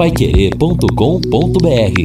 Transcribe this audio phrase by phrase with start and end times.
[0.00, 2.00] paiquerê.com.br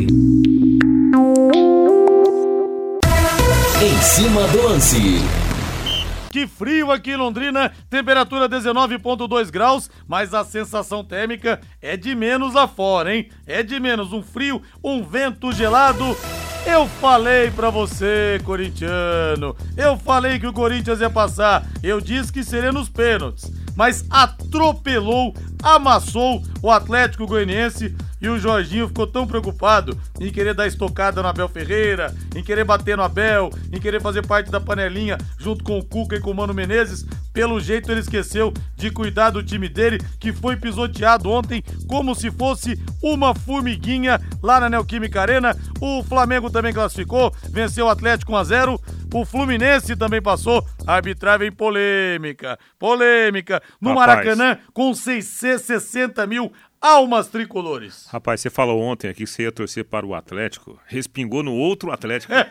[3.82, 5.00] Em cima do lance.
[6.30, 12.58] Que frio aqui em Londrina, temperatura 19,2 graus, mas a sensação térmica é de menos
[12.58, 13.30] afora, hein?
[13.48, 16.04] É de menos, um frio, um vento gelado.
[16.66, 19.56] Eu falei pra você, corintiano.
[19.78, 21.66] Eu falei que o Corinthians ia passar.
[21.82, 23.50] Eu disse que seria nos pênaltis.
[23.76, 30.66] Mas atropelou, amassou o Atlético Goianiense e o Jorginho ficou tão preocupado em querer dar
[30.66, 35.18] estocada no Abel Ferreira, em querer bater no Abel, em querer fazer parte da panelinha
[35.38, 37.06] junto com o Cuca e com o Mano Menezes.
[37.34, 42.32] Pelo jeito ele esqueceu de cuidar do time dele, que foi pisoteado ontem como se
[42.32, 45.56] fosse uma formiguinha lá na Neoquímica Arena.
[45.82, 48.82] O Flamengo também classificou, venceu o Atlético 1 a 0.
[49.14, 50.66] O Fluminense também passou.
[50.86, 52.58] Arbitragem polêmica.
[52.78, 53.62] Polêmica.
[53.80, 54.08] No Rapaz.
[54.08, 56.52] Maracanã, com 660 mil
[56.82, 58.08] almas tricolores.
[58.10, 61.92] Rapaz, você falou ontem aqui que você ia torcer para o Atlético, respingou no outro
[61.92, 62.34] Atlético.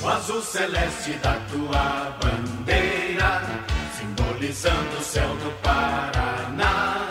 [0.02, 3.40] O azul celeste da tua bandeira,
[3.96, 7.08] simbolizando o céu do Paraná.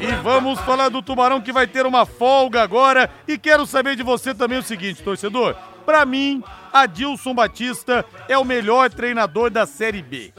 [0.00, 3.08] E vamos falar do Tubarão que vai ter uma folga agora.
[3.28, 5.54] E quero saber de você também o seguinte, torcedor.
[5.86, 10.32] Pra mim, Adilson Batista é o melhor treinador da Série B.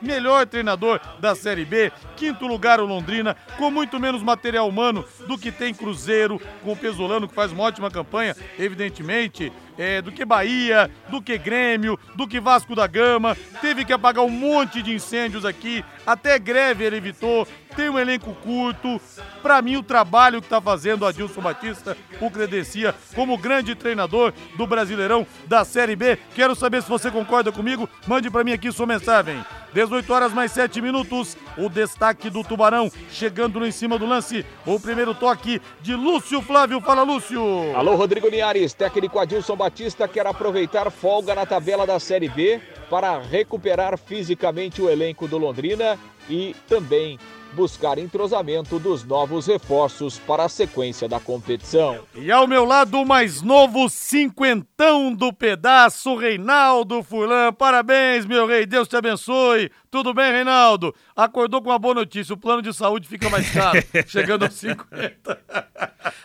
[0.00, 5.36] Melhor treinador da Série B, quinto lugar o Londrina, com muito menos material humano do
[5.36, 10.26] que tem Cruzeiro, com o Pesolano que faz uma ótima campanha, evidentemente, é, do que
[10.26, 14.92] Bahia, do que Grêmio, do que Vasco da Gama, teve que apagar um monte de
[14.92, 17.46] incêndios aqui, até greve ele evitou,
[17.76, 19.00] tem um elenco curto.
[19.42, 24.32] Pra mim, o trabalho que tá fazendo o Adilson Batista o credencia como grande treinador
[24.56, 26.18] do Brasileirão da Série B.
[26.34, 27.88] Quero saber se você concorda comigo.
[28.06, 29.44] Mande pra mim aqui sua mensagem.
[29.72, 31.36] 18 horas mais 7 minutos.
[31.56, 34.44] O destaque do Tubarão chegando em cima do lance.
[34.66, 36.80] O primeiro toque de Lúcio Flávio.
[36.80, 37.40] Fala, Lúcio.
[37.74, 43.20] Alô, Rodrigo Linhares, técnico Adilson Batista quer aproveitar folga na tabela da Série B para
[43.20, 45.96] recuperar fisicamente o elenco do Londrina
[46.28, 47.18] e também
[47.52, 52.04] buscar entrosamento dos novos reforços para a sequência da competição.
[52.14, 57.52] E ao meu lado, o mais novo cinquentão do pedaço, Reinaldo Furlan.
[57.52, 58.66] Parabéns, meu rei.
[58.66, 59.70] Deus te abençoe.
[59.90, 60.94] Tudo bem, Reinaldo?
[61.16, 62.34] Acordou com uma boa notícia.
[62.34, 65.40] O plano de saúde fica mais caro, chegando aos 50.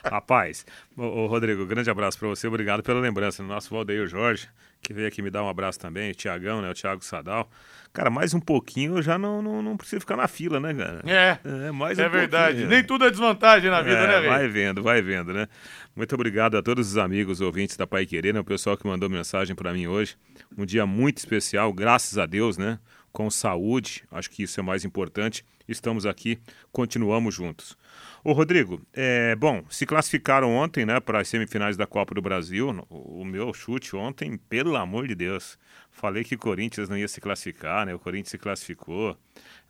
[0.04, 0.66] Rapaz,
[0.96, 3.42] ô, ô, Rodrigo, grande abraço para você, obrigado pela lembrança.
[3.42, 4.48] Nosso Valdeir Jorge,
[4.88, 7.50] que veio aqui me dar um abraço também, o Tiagão, né, o Thiago Sadal.
[7.94, 11.02] Cara, mais um pouquinho eu já não, não, não preciso ficar na fila, né, cara?
[11.06, 12.48] É, É, mais é um verdade.
[12.56, 12.70] pouquinho.
[12.70, 14.30] Nem tudo é desvantagem na vida, É, né, rei?
[14.30, 15.48] Vai vendo, vai vendo, né?
[15.96, 18.40] Muito obrigado a todos os amigos ouvintes da Pai Querer, né?
[18.42, 20.18] O pessoal que mandou mensagem para mim hoje.
[20.58, 22.80] Um dia muito especial, graças a Deus, né?
[23.16, 25.46] Com saúde, acho que isso é mais importante.
[25.70, 26.38] Estamos aqui,
[26.70, 27.78] continuamos juntos.
[28.22, 32.86] Ô Rodrigo, é, bom, se classificaram ontem, né, para as semifinais da Copa do Brasil.
[32.90, 35.58] O, meu chute ontem, pelo amor de Deus,
[35.90, 37.96] falei que o Corinthians não ia se classificar, né?
[37.96, 39.18] O Corinthians se classificou.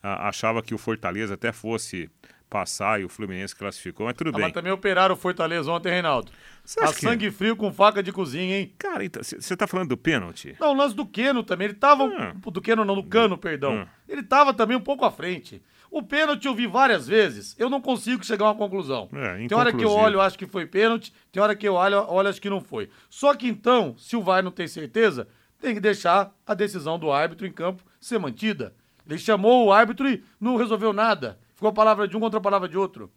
[0.01, 2.09] Achava que o Fortaleza até fosse
[2.55, 4.41] passar e o Fluminense classificou, mas tudo Ah, bem.
[4.43, 6.31] mas também operaram o Fortaleza ontem, Reinaldo.
[6.63, 8.73] Você A que- sangue frio com faca de cozinha, hein?
[8.77, 10.55] Cara, então, você tá falando do pênalti?
[10.57, 11.65] Não, o lance do Keno também.
[11.65, 12.05] Ele tava.
[12.05, 12.33] Ah.
[12.49, 13.75] Do Keno não, do Cano, perdão.
[13.79, 13.85] Hum.
[14.07, 15.61] Ele tava também um pouco à frente.
[15.91, 17.55] O pênalti eu vi várias vezes.
[17.59, 19.09] Eu não consigo chegar a uma conclusão.
[19.13, 21.13] É, tem hora que eu olho, acho que foi pênalti.
[21.31, 22.89] Tem hora que eu olho, olho, acho que não foi.
[23.09, 25.27] Só que então, se o VAR não tem certeza,
[25.59, 28.73] tem que deixar a decisão do árbitro em campo ser mantida.
[29.07, 31.37] Ele chamou o árbitro e não resolveu nada.
[31.55, 33.09] Ficou a palavra de um contra a palavra de outro.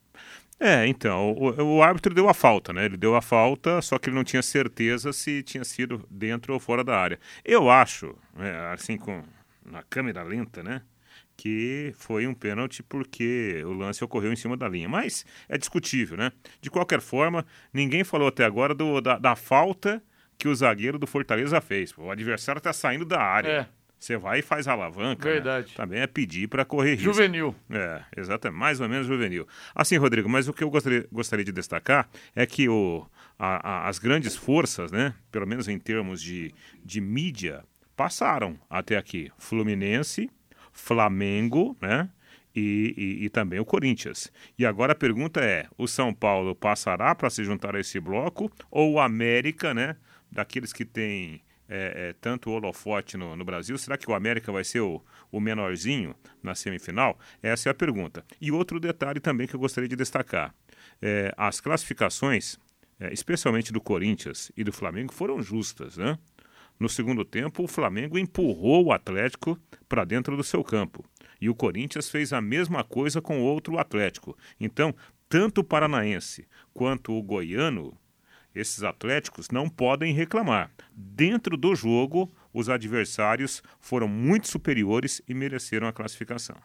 [0.61, 2.85] É, então, o, o árbitro deu a falta, né?
[2.85, 6.61] Ele deu a falta, só que ele não tinha certeza se tinha sido dentro ou
[6.61, 7.19] fora da área.
[7.45, 9.23] Eu acho, né, assim, com
[9.65, 10.83] na câmera lenta, né?
[11.37, 14.89] Que foi um pênalti porque o lance ocorreu em cima da linha.
[14.89, 16.33] Mas é discutível, né?
[16.61, 20.03] De qualquer forma, ninguém falou até agora do, da, da falta
[20.37, 21.93] que o zagueiro do Fortaleza fez.
[21.97, 23.49] O adversário está saindo da área.
[23.49, 23.78] É.
[23.99, 25.27] Você vai e faz a alavanca.
[25.27, 25.35] né?
[25.35, 25.75] Verdade.
[25.75, 27.05] Também é pedir para correr risco.
[27.13, 27.55] Juvenil.
[27.69, 29.47] É, exatamente, mais ou menos juvenil.
[29.75, 33.05] Assim, Rodrigo, mas o que eu gostaria, gostaria de destacar é que o,
[33.39, 36.55] a- a- as grandes forças, né, pelo menos em termos de,
[36.85, 37.65] de mídia,
[37.97, 39.33] passaram até aqui.
[39.37, 40.31] Fluminense,
[40.73, 42.09] Flamengo, né?
[42.55, 44.33] E, e- e também o Corinthians.
[44.59, 48.51] E agora a pergunta é: o São Paulo passará para se juntar a esse bloco
[48.71, 49.97] ou o América, né?
[50.31, 54.65] Daqueles que têm é, é, tanto holofote no, no Brasil, será que o América vai
[54.65, 57.19] ser o, o menorzinho na semifinal?
[57.43, 58.25] Essa é a pergunta.
[58.41, 60.55] E outro detalhe também que eu gostaria de destacar:
[61.03, 62.59] é, as classificações,
[62.99, 66.19] é, especialmente do Corinthians e do Flamengo, foram justas, né?
[66.81, 71.05] No segundo tempo, o Flamengo empurrou o Atlético para dentro do seu campo.
[71.41, 74.37] E o Corinthians fez a mesma coisa com outro Atlético.
[74.61, 74.95] Então,
[75.29, 77.97] tanto o paranaense quanto o goiano,
[78.55, 80.71] esses atléticos não podem reclamar.
[80.93, 86.57] Dentro do jogo, os adversários foram muito superiores e mereceram a classificação.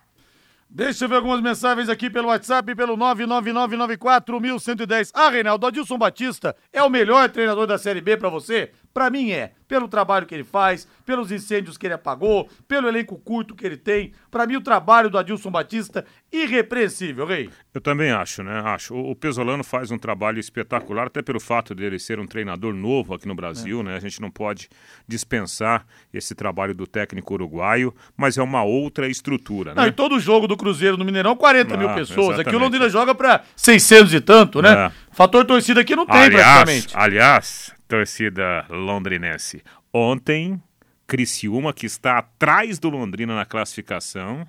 [0.69, 5.11] Deixa eu ver algumas mensagens aqui pelo WhatsApp, pelo 999941110.
[5.13, 8.71] Ah, Reinaldo, Adilson Batista é o melhor treinador da Série B pra você?
[8.93, 9.53] Pra mim é.
[9.67, 13.75] Pelo trabalho que ele faz, pelos incêndios que ele apagou, pelo elenco curto que ele
[13.77, 14.11] tem.
[14.29, 17.49] Pra mim, o trabalho do Adilson Batista, irrepreensível, Rei.
[17.73, 18.61] Eu também acho, né?
[18.63, 18.93] Acho.
[18.93, 23.13] O o Pesolano faz um trabalho espetacular, até pelo fato dele ser um treinador novo
[23.13, 23.95] aqui no Brasil, né?
[23.95, 24.69] A gente não pode
[25.07, 29.89] dispensar esse trabalho do técnico uruguaio, mas é uma outra estrutura, Não, né?
[29.89, 32.17] e todo jogo do Cruzeiro no Mineirão, 40 mil Ah, pessoas.
[32.19, 32.61] Aqui o exatamente.
[32.63, 34.87] Londrina joga pra 600 e tanto, né?
[34.87, 34.91] É.
[35.11, 36.87] Fator torcida aqui não tem aliás, praticamente.
[36.97, 39.61] aliás, torcida londrinense,
[39.93, 40.59] ontem,
[41.05, 44.47] Criciúma, que está atrás do Londrina na classificação,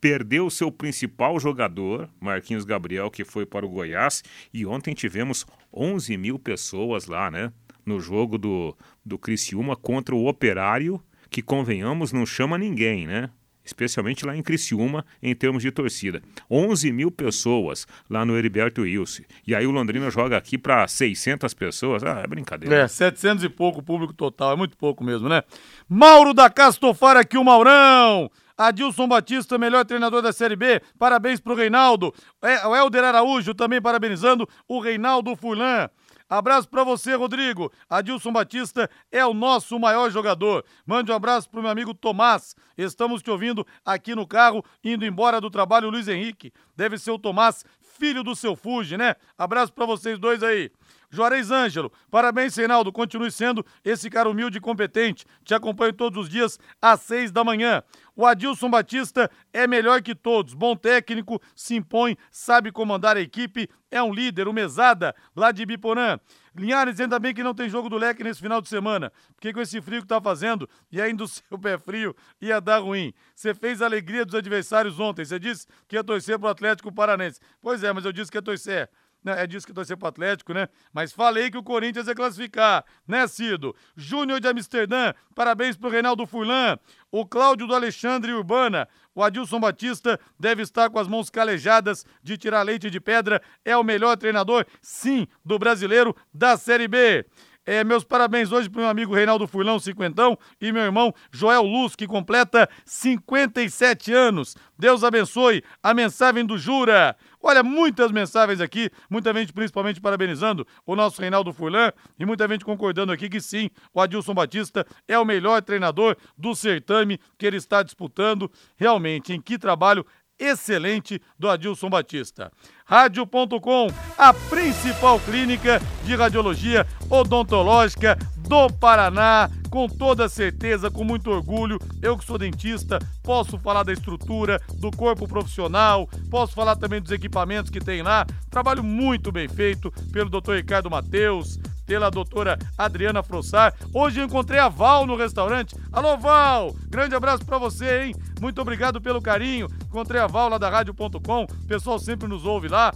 [0.00, 6.16] perdeu seu principal jogador, Marquinhos Gabriel, que foi para o Goiás, e ontem tivemos 11
[6.16, 7.52] mil pessoas lá, né?
[7.84, 13.28] No jogo do, do Criciúma contra o Operário, que convenhamos, não chama ninguém, né?
[13.64, 16.22] Especialmente lá em Criciúma, em termos de torcida.
[16.50, 19.22] 11 mil pessoas lá no Heriberto Wilson.
[19.46, 22.02] E aí o Londrina joga aqui para 600 pessoas.
[22.04, 22.76] Ah, é brincadeira.
[22.76, 25.42] É, 700 e pouco público total, é muito pouco mesmo, né?
[25.88, 28.30] Mauro da Castofara aqui, o Maurão.
[28.56, 30.80] Adilson Batista, melhor treinador da Série B.
[30.98, 32.14] Parabéns pro Reinaldo.
[32.40, 35.88] É, o Helder Araújo também parabenizando o Reinaldo Furlan.
[36.28, 37.70] Abraço pra você, Rodrigo.
[37.88, 40.64] Adilson Batista é o nosso maior jogador.
[40.86, 42.56] Mande um abraço pro meu amigo Tomás.
[42.76, 46.52] Estamos te ouvindo aqui no carro, indo embora do trabalho, Luiz Henrique.
[46.76, 49.14] Deve ser o Tomás, filho do seu Fuji, né?
[49.36, 50.70] Abraço pra vocês dois aí.
[51.14, 52.92] Juarez Ângelo, parabéns, Reinaldo.
[52.92, 55.24] Continue sendo esse cara humilde e competente.
[55.44, 57.82] Te acompanho todos os dias às seis da manhã.
[58.16, 60.54] O Adilson Batista é melhor que todos.
[60.54, 65.64] Bom técnico, se impõe, sabe comandar a equipe, é um líder, o mesada lá de
[65.64, 66.18] Biporã.
[66.56, 69.60] Linhares, ainda bem que não tem jogo do leque nesse final de semana, porque com
[69.60, 73.12] esse frio que tá fazendo e ainda o seu pé frio ia dar ruim.
[73.34, 75.24] Você fez a alegria dos adversários ontem.
[75.24, 77.40] Você disse que ia torcer pro Atlético Paranense.
[77.60, 78.88] Pois é, mas eu disse que ia torcer.
[79.24, 80.68] Não, é disso que torcer pro Atlético, né?
[80.92, 83.74] Mas falei que o Corinthians ia classificar, né, Cido?
[83.96, 86.78] Júnior de Amsterdã, parabéns pro Reinaldo Furlan.
[87.10, 88.86] O Cláudio do Alexandre Urbana.
[89.14, 93.40] O Adilson Batista deve estar com as mãos calejadas de tirar leite de pedra.
[93.64, 97.24] É o melhor treinador, sim, do brasileiro da Série B.
[97.66, 101.96] É, meus parabéns hoje pro meu amigo Reinaldo Furlão, cinquentão, e meu irmão Joel Luz,
[101.96, 104.54] que completa 57 anos.
[104.78, 107.16] Deus abençoe a mensagem do Jura.
[107.46, 112.64] Olha, muitas mensagens aqui, muita gente principalmente parabenizando o nosso Reinaldo Furlan e muita gente
[112.64, 117.58] concordando aqui que sim, o Adilson Batista é o melhor treinador do certame que ele
[117.58, 118.50] está disputando.
[118.78, 120.06] Realmente, em que trabalho
[120.38, 122.50] excelente do Adilson Batista.
[122.84, 123.88] Rádio.com,
[124.18, 131.78] a principal clínica de radiologia odontológica do Paraná, com toda certeza, com muito orgulho.
[132.02, 137.10] Eu que sou dentista, posso falar da estrutura, do corpo profissional, posso falar também dos
[137.10, 138.26] equipamentos que tem lá.
[138.50, 140.52] Trabalho muito bem feito pelo Dr.
[140.56, 143.74] Ricardo Mateus, pela doutora Adriana Frossar.
[143.92, 145.76] Hoje eu encontrei a Val no restaurante.
[145.92, 146.74] Alô, Val!
[146.88, 148.14] Grande abraço pra você, hein?
[148.40, 149.68] Muito obrigado pelo carinho.
[149.86, 151.44] Encontrei a Val lá da rádio.com.
[151.44, 152.92] O pessoal sempre nos ouve lá.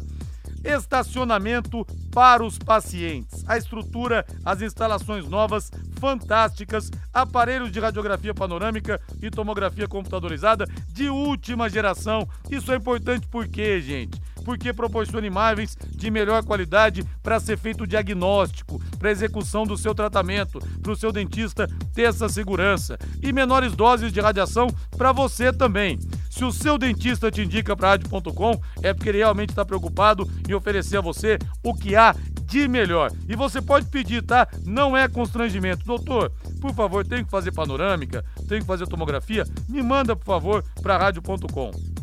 [0.65, 3.45] Estacionamento para os pacientes.
[3.47, 11.71] A estrutura, as instalações novas, fantásticas, aparelhos de radiografia panorâmica e tomografia computadorizada de última
[11.71, 12.29] geração.
[12.51, 14.21] Isso é importante porque, gente?
[14.45, 19.95] Porque proporciona imóveis de melhor qualidade para ser feito o diagnóstico, para execução do seu
[19.95, 22.99] tratamento, para o seu dentista ter essa segurança.
[23.23, 25.99] E menores doses de radiação para você também.
[26.31, 30.55] Se o seu dentista te indica para rádio.com, é porque ele realmente está preocupado em
[30.55, 32.15] oferecer a você o que há
[32.45, 33.13] de melhor.
[33.29, 34.49] E você pode pedir, tá?
[34.65, 35.85] Não é constrangimento.
[35.85, 39.45] Doutor, por favor, tem que fazer panorâmica, tem que fazer tomografia?
[39.69, 41.98] Me manda, por favor, para rádio.com.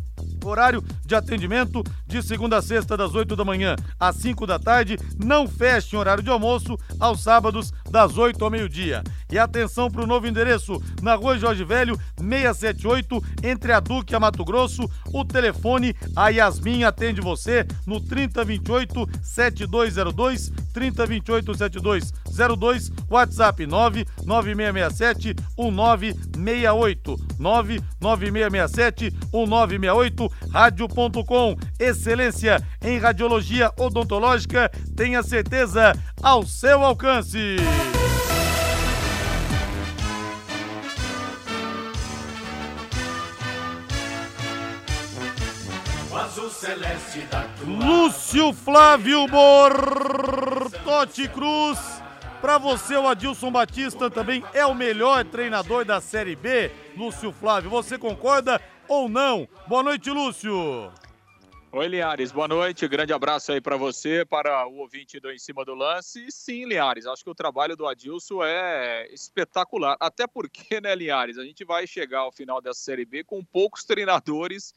[0.48, 4.98] Horário de atendimento de segunda a sexta, das 8 da manhã às 5 da tarde.
[5.18, 9.04] Não feche em horário de almoço aos sábados, das 8 ao meio-dia.
[9.32, 14.16] E atenção para o novo endereço, na rua Jorge Velho, 678, entre a Duque e
[14.16, 14.90] a Mato Grosso.
[15.12, 29.12] O telefone, a Yasmin atende você no 3028 7202, 3028 7202, WhatsApp 99667 1968, 99667
[29.34, 31.56] 1968, rádio.com.
[31.80, 37.58] Excelência em radiologia odontológica, tenha certeza ao seu alcance.
[47.66, 51.80] Lúcio Flávio Bortotti Cruz.
[52.42, 57.72] Para você, o Adilson Batista também é o melhor treinador da Série B, Lúcio Flávio.
[57.72, 59.48] Você concorda ou não?
[59.68, 60.92] Boa noite, Lúcio.
[61.72, 62.88] Oi, Liares, boa noite.
[62.88, 66.26] Grande abraço aí para você, para o ouvinte do Em Cima do Lance.
[66.26, 69.98] E sim, Liares, acho que o trabalho do Adilson é espetacular.
[70.00, 73.84] Até porque, né, Liares, a gente vai chegar ao final dessa Série B com poucos
[73.84, 74.74] treinadores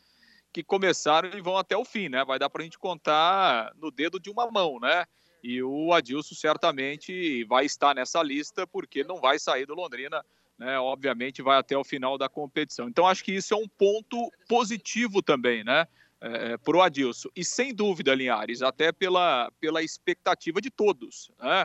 [0.53, 2.25] que começaram e vão até o fim, né?
[2.25, 5.05] Vai dar para a gente contar no dedo de uma mão, né?
[5.41, 10.25] E o Adilson certamente vai estar nessa lista porque não vai sair do Londrina,
[10.59, 10.79] né?
[10.79, 12.88] Obviamente vai até o final da competição.
[12.88, 15.87] Então acho que isso é um ponto positivo também, né?
[16.21, 17.29] É, para o Adilson.
[17.37, 21.65] E sem dúvida, Linhares, até pela, pela expectativa de todos, né?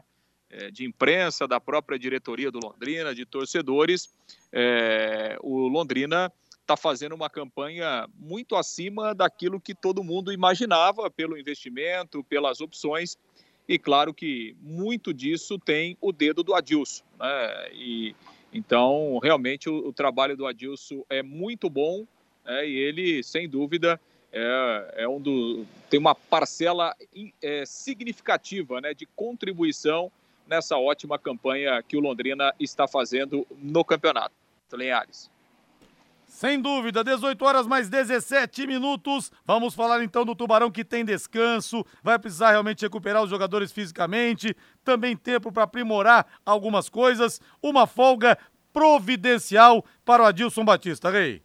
[0.50, 4.14] É, de imprensa, da própria diretoria do Londrina, de torcedores,
[4.52, 6.32] é, o Londrina
[6.62, 13.18] está fazendo uma campanha muito acima daquilo que todo mundo imaginava pelo investimento, pelas opções.
[13.68, 17.04] E claro que muito disso tem o dedo do Adilson.
[17.20, 17.70] Né?
[17.74, 18.16] E,
[18.54, 22.06] então, realmente, o, o trabalho do Adilson é muito bom
[22.46, 22.68] né?
[22.68, 24.00] e ele, sem dúvida,
[24.32, 26.96] é, é um do, tem uma parcela
[27.42, 30.12] é, significativa né, de contribuição
[30.48, 34.36] nessa ótima campanha que o Londrina está fazendo no campeonato.
[34.74, 35.30] Linhares.
[36.34, 39.32] Sem dúvida, 18 horas mais 17 minutos.
[39.46, 44.58] Vamos falar então do Tubarão que tem descanso, vai precisar realmente recuperar os jogadores fisicamente,
[44.84, 48.36] também tempo para aprimorar algumas coisas, uma folga
[48.74, 51.44] providencial para o Adilson Batista, Rei.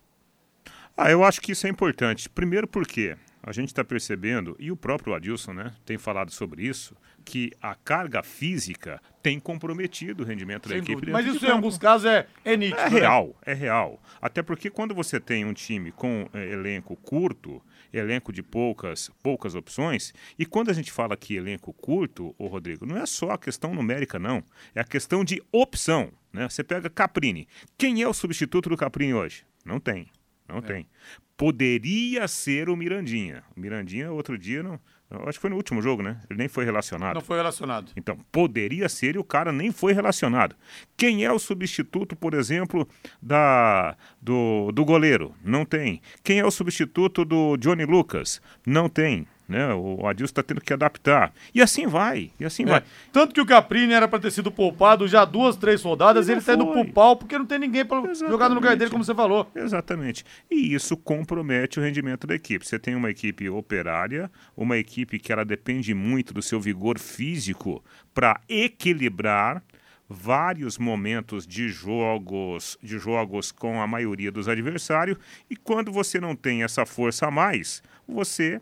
[0.97, 2.27] Ah, eu acho que isso é importante.
[2.31, 6.97] Primeiro porque a gente está percebendo, e o próprio Adilson né, tem falado sobre isso,
[7.29, 11.11] que a carga física tem comprometido o rendimento Sem da equipe.
[11.11, 12.81] Mas isso em alguns casos é, é nítido.
[12.81, 13.01] É né?
[13.01, 14.03] real, é real.
[14.19, 19.55] Até porque quando você tem um time com eh, elenco curto, elenco de poucas, poucas
[19.55, 23.39] opções, e quando a gente fala que elenco curto, ô Rodrigo, não é só a
[23.39, 24.43] questão numérica, não.
[24.75, 26.11] É a questão de opção.
[26.33, 26.49] Né?
[26.49, 27.47] Você pega Caprini.
[27.77, 29.45] Quem é o substituto do Caprini hoje?
[29.67, 30.09] Não tem.
[30.49, 30.89] Não tem.
[31.37, 33.45] Poderia ser o Mirandinha.
[33.55, 34.81] O Mirandinha, outro dia, não.
[35.11, 36.21] Eu Acho que foi no último jogo, né?
[36.29, 37.15] Ele nem foi relacionado.
[37.15, 37.93] Não foi relacionado.
[37.97, 40.55] Então, poderia ser e o cara nem foi relacionado.
[40.97, 42.87] Quem é o substituto, por exemplo,
[43.23, 45.35] da do, do goleiro?
[45.43, 46.03] Não tem.
[46.23, 48.41] Quem é o substituto do Johnny Lucas?
[48.67, 49.27] Não tem.
[49.49, 49.73] Né?
[49.73, 51.33] O Adilson está tendo que adaptar.
[51.55, 52.67] E assim vai, e assim É.
[52.67, 52.83] vai.
[53.11, 56.41] Tanto que o Caprini era para ter sido poupado já duas, três rodadas, E ele
[56.41, 59.03] não tá indo pro pau porque não tem ninguém para jogar no lugar dele, como
[59.03, 59.51] você falou.
[59.57, 60.23] Exatamente.
[60.51, 62.67] E isso compromete o rendimento da equipe.
[62.67, 67.83] Você tem uma equipe operária, uma equipe que ela depende muito do seu vigor físico
[68.13, 69.63] para equilibrar
[70.11, 75.19] vários momentos de jogos, de jogos com a maioria dos adversários,
[75.51, 78.61] e quando você não tem essa força a mais, você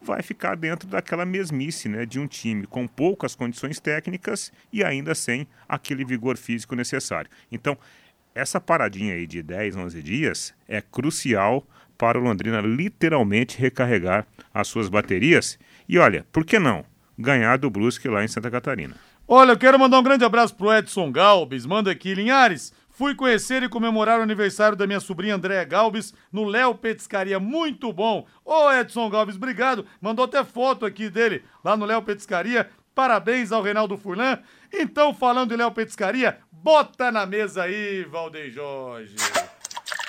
[0.00, 5.14] vai ficar dentro daquela mesmice, né, de um time com poucas condições técnicas e ainda
[5.14, 7.30] sem aquele vigor físico necessário.
[7.50, 7.76] Então,
[8.34, 14.68] essa paradinha aí de 10, 11 dias é crucial para o Londrina literalmente recarregar as
[14.68, 16.84] suas baterias e olha, por que não
[17.18, 18.94] ganhar do Brusque lá em Santa Catarina?
[19.28, 21.66] Olha, eu quero mandar um grande abraço pro Edson Galbis.
[21.66, 22.72] Manda aqui, Linhares.
[22.96, 27.38] Fui conhecer e comemorar o aniversário da minha sobrinha Andréa Galbis no Léo Petiscaria.
[27.38, 28.26] Muito bom.
[28.42, 29.84] Ô, Edson Galbis, obrigado.
[30.00, 32.70] Mandou até foto aqui dele lá no Léo Petiscaria.
[32.94, 34.38] Parabéns ao Reinaldo Furlan.
[34.72, 39.16] Então, falando de Léo Petiscaria, bota na mesa aí, Valdeir Jorge.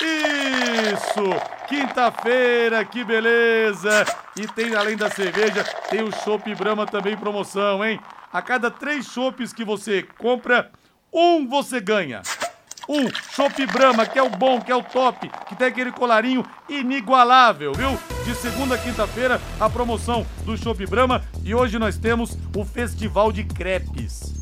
[0.01, 1.25] Isso!
[1.67, 4.05] Quinta-feira, que beleza!
[4.39, 7.99] E tem, além da cerveja, tem o Chopp Brahma também em promoção, hein?
[8.31, 10.71] A cada três chopps que você compra,
[11.11, 12.21] um você ganha.
[12.87, 16.45] Um Chopp Brahma, que é o bom, que é o top, que tem aquele colarinho
[16.69, 17.97] inigualável, viu?
[18.23, 23.31] De segunda a quinta-feira, a promoção do Chopp Brahma e hoje nós temos o Festival
[23.31, 24.33] de Crepes.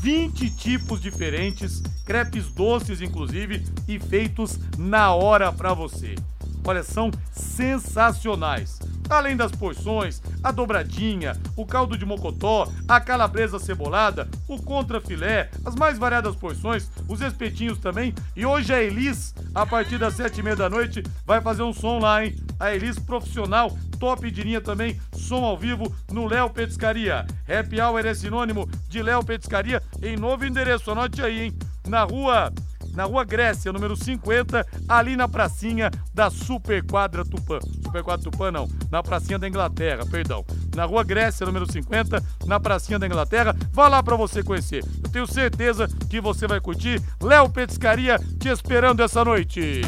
[0.00, 6.14] 20 tipos diferentes, crepes doces inclusive e feitos na hora para você.
[6.66, 8.80] Olha, são sensacionais.
[9.08, 15.76] Além das porções, a dobradinha, o caldo de mocotó, a calabresa cebolada, o contrafilé, as
[15.76, 18.12] mais variadas porções, os espetinhos também.
[18.34, 21.72] E hoje a Elis, a partir das sete e meia da noite, vai fazer um
[21.72, 22.34] som lá, hein?
[22.58, 23.70] A Elis profissional,
[24.00, 27.24] top de linha também, som ao vivo no Léo Petiscaria.
[27.48, 31.58] Happy Hour é sinônimo de Léo Petiscaria em novo endereço, anote aí, hein?
[31.86, 32.52] Na rua
[32.96, 37.60] na Rua Grécia, número 50, ali na pracinha da Super Quadra Tupã.
[37.84, 40.44] Super Quadra Tupã não, na pracinha da Inglaterra, perdão.
[40.74, 43.54] Na Rua Grécia, número 50, na pracinha da Inglaterra.
[43.70, 44.82] Vá lá para você conhecer.
[45.04, 47.00] Eu tenho certeza que você vai curtir.
[47.22, 49.82] Léo Petiscaria te esperando essa noite.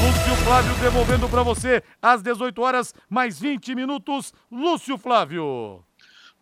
[0.00, 4.32] Lúcio Flávio devolvendo para você às 18 horas mais 20 minutos.
[4.50, 5.89] Lúcio Flávio.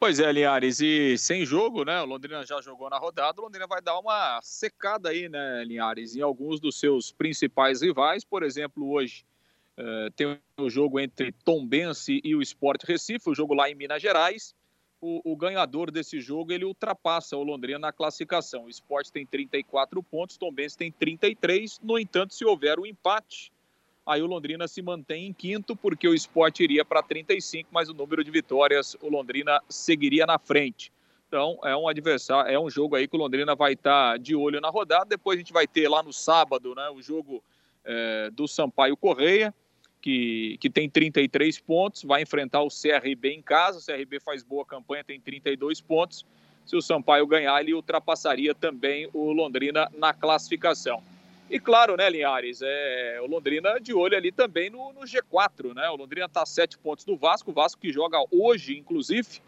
[0.00, 2.00] Pois é, Linhares, e sem jogo, né?
[2.00, 6.14] O Londrina já jogou na rodada, o Londrina vai dar uma secada aí, né, Linhares,
[6.14, 8.22] em alguns dos seus principais rivais.
[8.22, 9.24] Por exemplo, hoje
[9.76, 14.00] uh, tem o jogo entre Tombense e o Sport Recife, o jogo lá em Minas
[14.00, 14.54] Gerais.
[15.00, 18.66] O, o, ganhador desse jogo ele ultrapassa o Londrina na classificação.
[18.66, 21.80] O Sport tem 34 pontos, Tombense tem 33.
[21.82, 23.52] No entanto, se houver um empate,
[24.08, 27.94] Aí o Londrina se mantém em quinto, porque o esporte iria para 35, mas o
[27.94, 30.90] número de vitórias o Londrina seguiria na frente.
[31.28, 34.34] Então é um adversário, é um jogo aí que o Londrina vai estar tá de
[34.34, 35.04] olho na rodada.
[35.04, 37.44] Depois a gente vai ter lá no sábado né, o jogo
[37.84, 39.54] é, do Sampaio Correia,
[40.00, 43.78] que, que tem 33 pontos, vai enfrentar o CRB em casa.
[43.78, 46.24] O CRB faz boa campanha, tem 32 pontos.
[46.64, 51.02] Se o Sampaio ganhar, ele ultrapassaria também o Londrina na classificação.
[51.50, 55.88] E claro, né, Linhares, é, o Londrina de olho ali também no, no G4, né?
[55.88, 59.40] O Londrina está a sete pontos do Vasco, o Vasco que joga hoje, inclusive,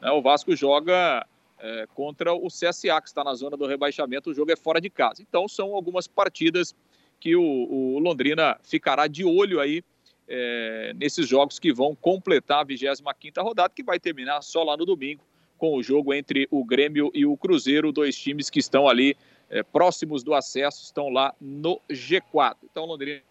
[0.00, 1.26] né, o Vasco joga
[1.58, 4.88] é, contra o CSA, que está na zona do rebaixamento, o jogo é fora de
[4.88, 5.20] casa.
[5.20, 6.74] Então são algumas partidas
[7.18, 9.82] que o, o Londrina ficará de olho aí
[10.28, 14.86] é, nesses jogos que vão completar a 25ª rodada, que vai terminar só lá no
[14.86, 15.24] domingo,
[15.56, 19.16] com o jogo entre o Grêmio e o Cruzeiro, dois times que estão ali
[19.50, 22.56] é, próximos do acesso estão lá no G4.
[22.64, 23.22] Então, Londrina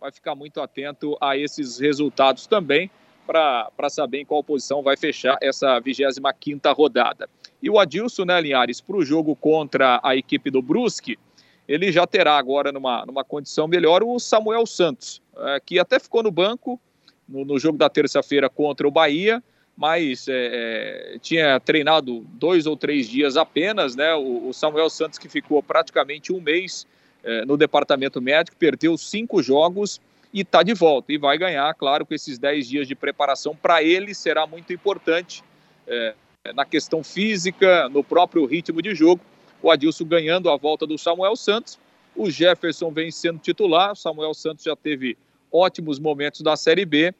[0.00, 2.90] vai ficar muito atento a esses resultados também
[3.26, 7.28] para saber em qual posição vai fechar essa 25ª rodada.
[7.62, 11.18] E o Adilson, né, Linhares, para o jogo contra a equipe do Brusque,
[11.66, 16.22] ele já terá agora numa, numa condição melhor o Samuel Santos, é, que até ficou
[16.22, 16.78] no banco
[17.26, 19.42] no, no jogo da terça-feira contra o Bahia,
[19.76, 24.14] mas é, é, tinha treinado dois ou três dias apenas, né?
[24.14, 26.86] O, o Samuel Santos, que ficou praticamente um mês
[27.24, 30.00] é, no departamento médico, perdeu cinco jogos
[30.32, 31.12] e está de volta.
[31.12, 33.56] E vai ganhar, claro, com esses dez dias de preparação.
[33.56, 35.42] Para ele será muito importante
[35.86, 36.14] é,
[36.54, 39.20] na questão física, no próprio ritmo de jogo.
[39.60, 41.78] O Adilson ganhando a volta do Samuel Santos.
[42.14, 43.92] O Jefferson vem sendo titular.
[43.92, 45.16] O Samuel Santos já teve
[45.50, 47.12] ótimos momentos da Série B.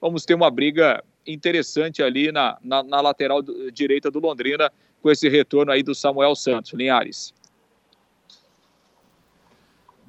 [0.00, 5.28] Vamos ter uma briga interessante ali na, na, na lateral direita do Londrina, com esse
[5.28, 6.72] retorno aí do Samuel Santos.
[6.72, 7.34] Linhares.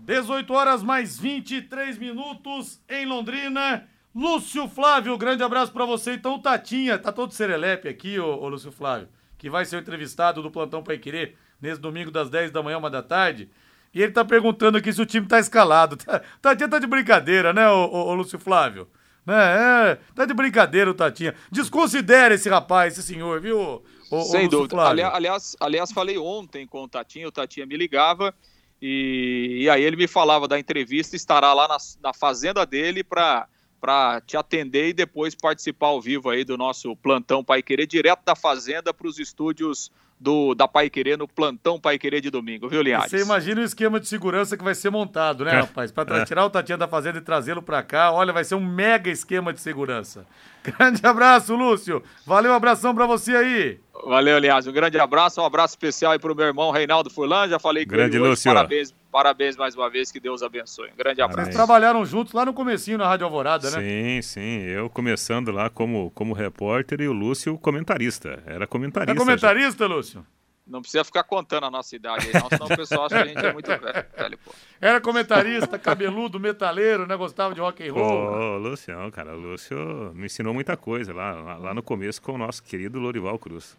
[0.07, 3.87] 18 horas mais 23 minutos em Londrina.
[4.15, 6.13] Lúcio Flávio, grande abraço para você.
[6.13, 10.49] Então, Tatinha, tá todo serelepe aqui, ô, ô, Lúcio Flávio, que vai ser entrevistado do
[10.49, 13.49] Plantão Pai Querer nesse domingo das 10 da manhã, uma da tarde.
[13.93, 15.97] E ele tá perguntando aqui se o time tá escalado.
[16.41, 18.87] Tatinha tá de brincadeira, né, ô, ô, ô Lúcio Flávio?
[19.27, 21.35] É, é, tá de brincadeira o Tatinha.
[21.51, 23.83] Desconsidera esse rapaz, esse senhor, viu?
[24.09, 24.81] O, Sem o dúvida.
[24.87, 28.33] aliás, aliás, falei ontem com o Tatinha, o Tatinha me ligava
[28.81, 33.47] e, e aí ele me falava da entrevista, estará lá na, na fazenda dele para
[33.79, 38.23] para te atender e depois participar ao vivo aí do nosso plantão Pai Querer, direto
[38.25, 42.67] da fazenda para os estúdios do, da Pai Querer no plantão Pai Querer de domingo,
[42.67, 43.11] viu, Linhares?
[43.11, 45.59] Você imagina o esquema de segurança que vai ser montado, né, é.
[45.61, 45.91] rapaz?
[45.91, 46.25] Para é.
[46.25, 49.53] tirar o Tatiana da Fazenda e trazê-lo para cá, olha, vai ser um mega esquema
[49.53, 50.25] de segurança.
[50.63, 52.03] Grande abraço, Lúcio.
[52.25, 53.79] Valeu, um abração para você aí.
[54.05, 54.67] Valeu, Linhares.
[54.67, 57.47] Um grande abraço, um abraço especial aí pro meu irmão Reinaldo Furlan.
[57.47, 58.51] Já falei com grande ele Lúcio.
[58.53, 60.89] Parabéns, parabéns mais uma vez, que Deus abençoe.
[60.91, 61.45] Um grande abraço.
[61.45, 63.79] Vocês trabalharam juntos lá no comecinho na Rádio Alvorada, né?
[63.79, 64.61] Sim, sim.
[64.63, 68.43] Eu começando lá como, como repórter e o Lúcio comentarista.
[68.45, 69.11] Era comentarista.
[69.11, 69.93] É comentarista, já.
[69.93, 70.25] Lúcio?
[70.67, 73.25] Não precisa ficar contando a nossa idade aí, não, senão o pessoal acha que a
[73.25, 74.51] gente é muito velho, pô.
[74.81, 77.15] Era comentarista, cabeludo, metaleiro, né?
[77.15, 78.33] Gostava de rock and roll.
[78.33, 78.69] Ô, né?
[78.69, 82.61] Lucião, cara, o Lúcio me ensinou muita coisa lá, lá no começo com o nosso
[82.61, 83.77] querido Lorival Cruz.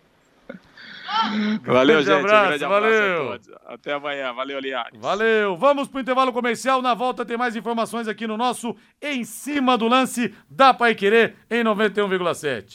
[1.64, 2.18] Valeu, Grande gente.
[2.18, 3.22] abraço, um grande abraço valeu.
[3.22, 3.48] a todos.
[3.66, 4.32] Até amanhã.
[4.34, 5.00] Valeu, Linhares.
[5.00, 5.56] Valeu!
[5.56, 6.82] Vamos pro intervalo comercial.
[6.82, 11.34] Na volta tem mais informações aqui no nosso Em Cima do Lance da Pai Querer
[11.50, 12.74] em 91,7.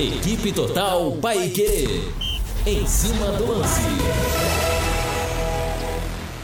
[0.00, 2.10] Equipe Total Paique.
[2.66, 3.82] Em cima do lance.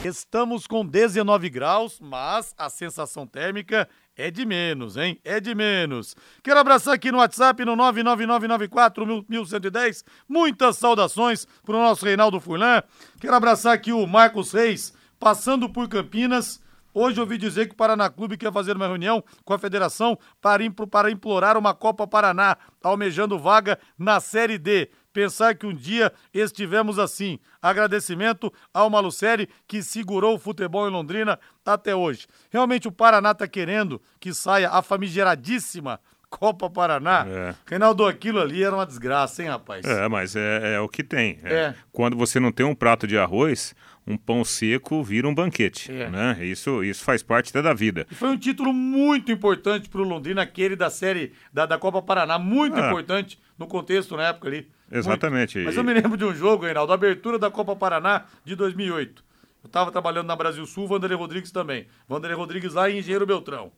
[0.04, 5.20] Estamos com 19 graus, mas a sensação térmica é de menos, hein?
[5.24, 6.16] É de menos.
[6.42, 10.04] Quero abraçar aqui no WhatsApp no 999941110.
[10.28, 12.82] Muitas saudações pro nosso Reinaldo Furlan.
[13.20, 16.60] Quero abraçar aqui o Marcos Reis, passando por Campinas.
[16.92, 20.64] Hoje ouvi dizer que o Paraná Clube quer fazer uma reunião com a federação para,
[20.90, 24.90] para implorar uma Copa Paraná, almejando vaga na Série D.
[25.12, 27.38] Pensar que um dia estivemos assim.
[27.60, 32.26] Agradecimento ao Malucelli que segurou o futebol em Londrina até hoje.
[32.50, 37.26] Realmente o Paraná está querendo que saia a famigeradíssima Copa Paraná.
[37.26, 37.54] É.
[37.66, 39.84] Reinaldo, aquilo ali era uma desgraça, hein, rapaz?
[39.84, 41.40] É, mas é, é o que tem.
[41.42, 41.54] É.
[41.54, 41.74] É.
[41.90, 43.74] Quando você não tem um prato de arroz,
[44.08, 45.92] um pão seco vira um banquete.
[45.92, 46.08] É.
[46.08, 46.38] Né?
[46.46, 48.06] Isso, isso faz parte da vida.
[48.10, 52.38] E foi um título muito importante pro Londrina, aquele da série da, da Copa Paraná.
[52.38, 52.86] Muito Ah.
[52.88, 54.68] importante no contexto na época ali.
[54.90, 55.56] Exatamente.
[55.58, 55.66] Muito.
[55.66, 59.22] Mas eu me lembro de um jogo, Reinaldo, a abertura da Copa Paraná de 2008.
[59.62, 61.86] Eu tava trabalhando na Brasil Sul, Vanderlei Rodrigues também.
[62.08, 63.70] Vanderlei Rodrigues lá e Engenheiro Beltrão.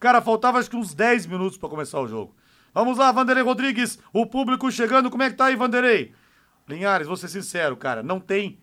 [0.00, 2.34] Cara, faltava acho que uns 10 minutos pra começar o jogo.
[2.74, 5.10] Vamos lá, Vanderlei Rodrigues, o público chegando.
[5.10, 6.12] Como é que tá aí, Vanderlei?
[6.68, 8.58] Linhares, vou ser sincero, cara, não tem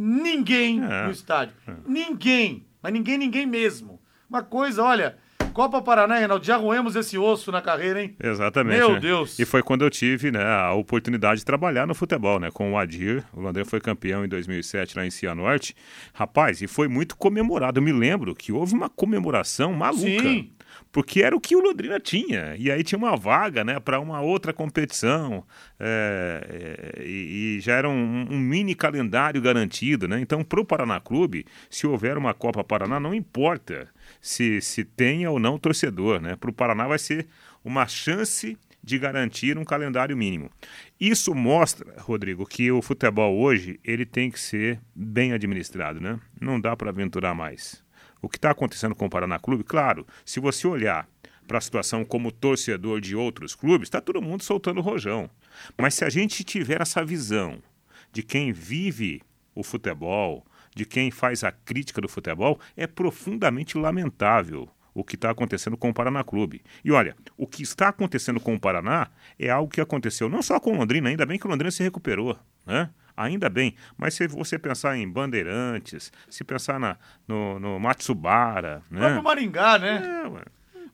[0.00, 1.04] ninguém É.
[1.04, 1.54] no estádio.
[1.86, 2.64] Ninguém.
[2.82, 4.00] Mas ninguém, ninguém mesmo.
[4.28, 5.16] Uma coisa, olha,
[5.52, 8.14] Copa Paraná, Reinaldo, já roemos esse osso na carreira, hein?
[8.22, 8.78] Exatamente.
[8.78, 9.00] Meu né?
[9.00, 9.38] Deus.
[9.38, 12.50] E foi quando eu tive né, a oportunidade de trabalhar no futebol, né?
[12.50, 13.24] Com o Adir.
[13.32, 15.74] O Londrina foi campeão em 2007 lá em Cianorte.
[16.14, 17.78] Rapaz, e foi muito comemorado.
[17.78, 20.00] Eu me lembro que houve uma comemoração maluca.
[20.22, 20.50] Sim.
[20.92, 22.56] Porque era o que o Londrina tinha.
[22.58, 25.44] E aí tinha uma vaga né, para uma outra competição.
[25.78, 30.08] é, é, e, já era um, um mini calendário garantido.
[30.08, 30.20] Né?
[30.20, 33.88] Então, para o Paraná Clube, se houver uma Copa Paraná, não importa
[34.20, 36.20] se, se tenha ou não torcedor.
[36.20, 36.34] Né?
[36.34, 37.26] Para o Paraná vai ser
[37.64, 40.50] uma chance de garantir um calendário mínimo.
[40.98, 46.00] Isso mostra, Rodrigo, que o futebol hoje ele tem que ser bem administrado.
[46.00, 46.18] Né?
[46.40, 47.82] Não dá para aventurar mais.
[48.22, 51.08] O que está acontecendo com o Paraná Clube, claro, se você olhar
[51.46, 55.28] para a situação como torcedor de outros clubes, está todo mundo soltando rojão.
[55.76, 57.60] Mas se a gente tiver essa visão
[58.12, 59.22] de quem vive
[59.54, 65.30] o futebol, de quem faz a crítica do futebol, é profundamente lamentável o que está
[65.30, 66.62] acontecendo com o Paraná Clube.
[66.84, 70.58] E olha, o que está acontecendo com o Paraná é algo que aconteceu não só
[70.60, 72.90] com o Londrina, ainda bem que o Londrina se recuperou, né?
[73.20, 76.96] Ainda bem, mas se você pensar em Bandeirantes, se pensar na,
[77.28, 79.20] no, no Matsubara, Vai pro né?
[79.20, 80.22] Maringá, né?
[80.24, 80.42] É, ué.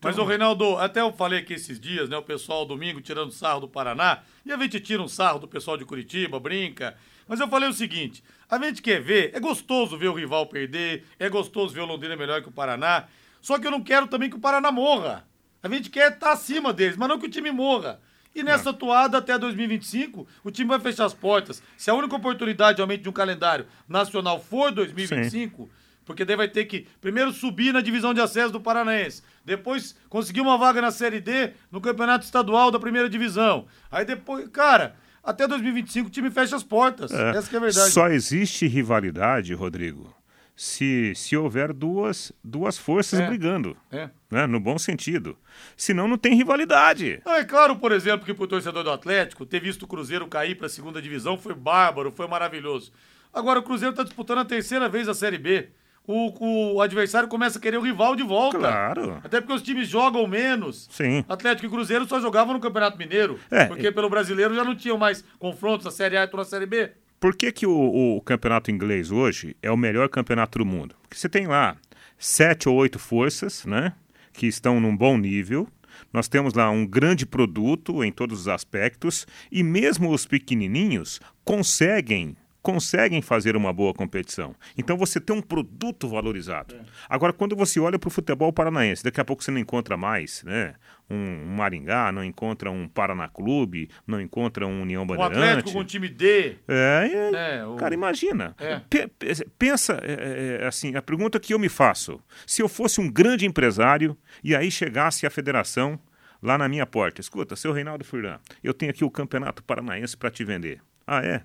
[0.03, 2.17] Mas, o Reinaldo, até eu falei aqui esses dias, né?
[2.17, 4.23] O pessoal domingo tirando sarro do Paraná.
[4.45, 6.97] E a gente tira um sarro do pessoal de Curitiba, brinca.
[7.29, 11.05] Mas eu falei o seguinte: a gente quer ver, é gostoso ver o rival perder,
[11.19, 13.05] é gostoso ver o Londrina melhor que o Paraná.
[13.41, 15.25] Só que eu não quero também que o Paraná morra.
[15.63, 18.01] A gente quer estar acima deles, mas não que o time morra.
[18.37, 21.63] E nessa toada até 2025, o time vai fechar as portas.
[21.75, 25.71] Se a única oportunidade realmente de um calendário nacional for 2025,
[26.05, 30.43] porque daí vai ter que primeiro subir na divisão de acesso do Paranaense, depois conseguir
[30.43, 33.67] uma vaga na Série D no Campeonato Estadual da primeira divisão.
[33.91, 37.11] Aí depois, cara, até 2025 o time fecha as portas.
[37.13, 37.31] É.
[37.31, 37.91] Essa que é a verdade.
[37.91, 40.15] Só existe rivalidade, Rodrigo,
[40.57, 43.27] se, se houver duas, duas forças É.
[43.29, 44.09] brigando, É.
[44.31, 44.47] né?
[44.47, 45.37] no bom sentido.
[45.77, 47.21] Senão não tem rivalidade.
[47.27, 50.55] Ah, É claro, por exemplo, que pro torcedor do Atlético, ter visto o Cruzeiro cair
[50.57, 52.91] pra segunda divisão foi bárbaro, foi maravilhoso.
[53.35, 55.69] Agora o Cruzeiro tá disputando a terceira vez a Série B.
[56.09, 58.57] O, o adversário começa a querer o rival de volta.
[58.59, 59.21] Claro.
[59.25, 60.89] Até porque os times jogam menos.
[60.91, 61.25] Sim.
[61.29, 63.39] Atlético e Cruzeiro só jogavam no Campeonato Mineiro.
[63.51, 66.45] É, porque e- pelo brasileiro já não tinham mais confrontos na Série A e na
[66.45, 66.93] Série B.
[67.19, 70.95] Por que, que o, o campeonato inglês hoje é o melhor campeonato do mundo?
[71.03, 71.77] Porque você tem lá
[72.19, 73.95] sete ou oito forças, né?
[74.33, 75.67] Que estão num bom nível.
[76.13, 79.27] Nós temos lá um grande produto em todos os aspectos.
[79.51, 84.53] E mesmo os pequenininhos conseguem conseguem fazer uma boa competição.
[84.77, 86.75] Então você tem um produto valorizado.
[87.09, 90.43] Agora, quando você olha para o futebol paranaense, daqui a pouco você não encontra mais
[90.43, 90.75] né?
[91.09, 95.39] Um, um Maringá, não encontra um Paraná Clube, não encontra um União Um Bandeirante.
[95.39, 96.57] Atlético com time D.
[96.67, 98.55] É, é, É, o- cara, imagina.
[98.59, 98.81] É.
[98.91, 103.01] Pe- pe- pensa, é, é, assim, a pergunta que eu me faço: se eu fosse
[103.01, 105.99] um grande empresário e aí chegasse a federação
[106.43, 110.31] lá na minha porta, escuta, seu Reinaldo Furlan, eu tenho aqui o Campeonato Paranaense para
[110.31, 110.81] te vender.
[111.07, 111.43] Ah, é?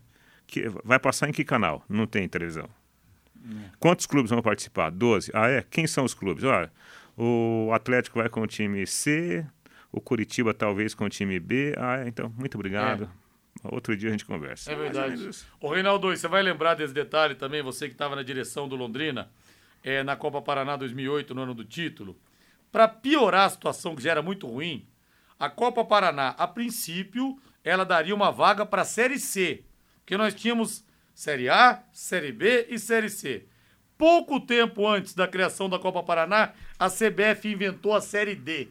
[0.47, 1.85] Que, vai passar em que canal?
[1.87, 2.67] Não tem televisão.
[3.79, 4.91] Quantos clubes vão participar?
[4.91, 5.31] Doze.
[5.33, 5.63] Ah, é?
[5.67, 6.43] Quem são os clubes?
[6.43, 6.71] Olha,
[7.17, 9.45] o Atlético vai com o time C,
[9.91, 11.73] O Curitiba talvez com o time B.
[11.77, 13.03] Ah, então, muito obrigado.
[13.03, 13.21] É.
[13.63, 14.71] Outro dia a gente conversa.
[14.71, 15.29] É verdade.
[15.59, 19.29] Ô, Reinaldo, você vai lembrar desse detalhe também, você que estava na direção do Londrina,
[19.83, 22.17] é, na Copa Paraná 2008, no ano do título.
[22.71, 24.87] Para piorar a situação, que já era muito ruim,
[25.37, 29.63] a Copa Paraná, a princípio, ela daria uma vaga para a Série C.
[29.99, 33.45] Porque nós tínhamos Série A, Série B e Série C.
[33.97, 38.69] Pouco tempo antes da criação da Copa Paraná, a CBF inventou a Série D.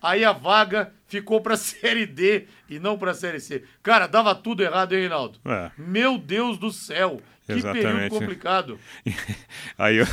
[0.00, 3.62] Aí a vaga ficou pra Série D e não pra Série C.
[3.82, 5.38] Cara, dava tudo errado, hein, Reinaldo?
[5.44, 5.70] É.
[5.76, 7.20] Meu Deus do céu.
[7.46, 8.10] Que período Exatamente.
[8.10, 8.78] complicado.
[9.76, 10.06] Aí eu,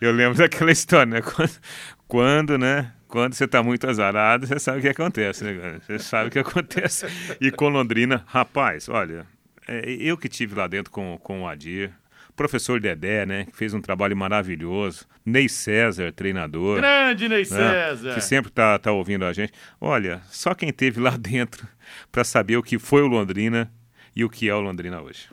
[0.00, 1.22] eu lembro daquela história, né?
[1.22, 1.60] Quando,
[2.06, 2.92] quando, né?
[3.08, 5.80] Quando você tá muito azarado, você sabe o que acontece, né?
[5.80, 7.06] Você sabe o que acontece.
[7.40, 9.26] E com Londrina, rapaz, olha,
[9.66, 11.92] é, eu que tive lá dentro com, com o Adir,
[12.36, 13.44] professor Dedé, né?
[13.46, 15.06] Que fez um trabalho maravilhoso.
[15.24, 16.78] Ney César, treinador.
[16.78, 18.14] Grande Ney né, César.
[18.14, 19.52] Que sempre tá, tá ouvindo a gente.
[19.80, 21.66] Olha, só quem teve lá dentro
[22.10, 23.70] para saber o que foi o Londrina
[24.14, 25.28] e o que é o Londrina hoje.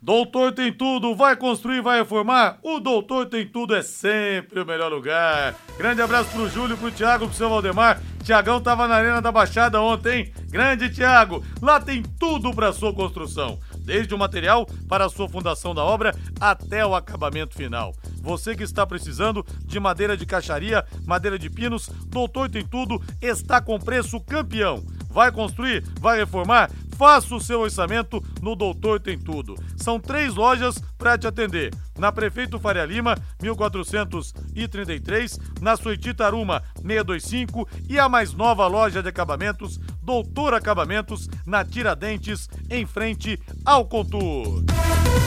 [0.00, 2.58] Doutor tem tudo, vai construir, vai reformar?
[2.62, 5.54] O Doutor tem tudo é sempre o melhor lugar.
[5.76, 8.00] Grande abraço pro Júlio, pro Thiago, pro seu Valdemar.
[8.22, 10.32] Tiagão tava na Arena da Baixada ontem, hein?
[10.48, 13.58] Grande Thiago, lá tem tudo pra sua construção.
[13.86, 17.94] Desde o material para a sua fundação da obra até o acabamento final.
[18.20, 23.60] Você que está precisando de madeira de caixaria, madeira de pinos, Doutor tem tudo, está
[23.60, 24.84] com preço campeão.
[25.08, 25.84] Vai construir?
[26.00, 26.68] Vai reformar?
[26.96, 29.54] Faça o seu orçamento no Doutor Tem Tudo.
[29.76, 31.74] São três lojas para te atender.
[31.98, 39.08] Na Prefeito Faria Lima, 1433, na Suíti Taruma, 625 e a mais nova loja de
[39.08, 44.62] acabamentos, Doutor Acabamentos, na Tiradentes, em frente ao Contour.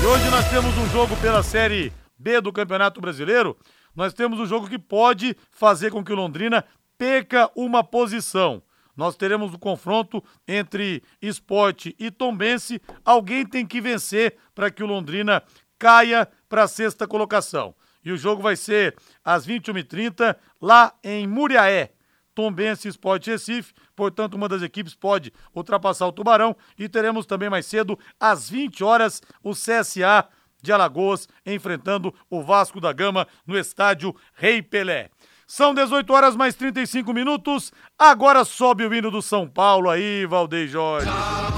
[0.01, 3.57] E hoje nós temos um jogo pela Série B do Campeonato Brasileiro.
[3.93, 6.63] Nós temos um jogo que pode fazer com que o Londrina
[6.97, 8.63] perca uma posição.
[8.95, 12.81] Nós teremos o confronto entre esporte e tombense.
[13.03, 15.43] Alguém tem que vencer para que o Londrina
[15.77, 17.75] caia para a sexta colocação.
[18.01, 21.91] E o jogo vai ser às 21h30 lá em Muriaé.
[22.39, 26.55] Tombense Esporte Recife, portanto, uma das equipes pode ultrapassar o Tubarão.
[26.77, 30.25] E teremos também mais cedo, às 20 horas, o CSA
[30.61, 35.09] de Alagoas enfrentando o Vasco da Gama no estádio Rei Pelé.
[35.45, 37.73] São 18 horas mais 35 minutos.
[37.97, 41.09] Agora sobe o hino do São Paulo aí, Valdeir Jorge.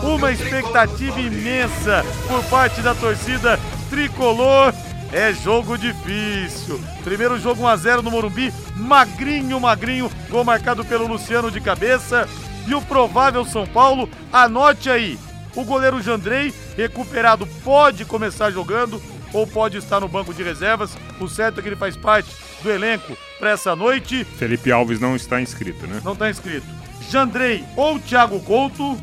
[0.02, 4.74] Uma expectativa imensa por parte da torcida tricolor.
[5.14, 6.80] É jogo difícil.
[7.04, 12.30] Primeiro jogo 1 a 0 no Morumbi, magrinho, magrinho, gol marcado pelo Luciano de cabeça.
[12.66, 15.20] E o provável São Paulo, anote aí.
[15.54, 19.02] O goleiro Jandrei, recuperado, pode começar jogando
[19.34, 20.98] ou pode estar no banco de reservas.
[21.20, 24.24] O certo é que ele faz parte do elenco para essa noite.
[24.24, 26.00] Felipe Alves não está inscrito, né?
[26.06, 26.68] Não está inscrito.
[27.10, 28.98] Jandrei ou Thiago Couto,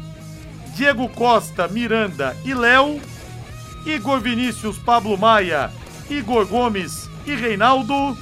[0.74, 2.98] Diego Costa, Miranda e Léo,
[3.84, 5.70] Igor Vinícius, Pablo Maia,
[6.10, 8.16] Igor Gomes e Reinaldo.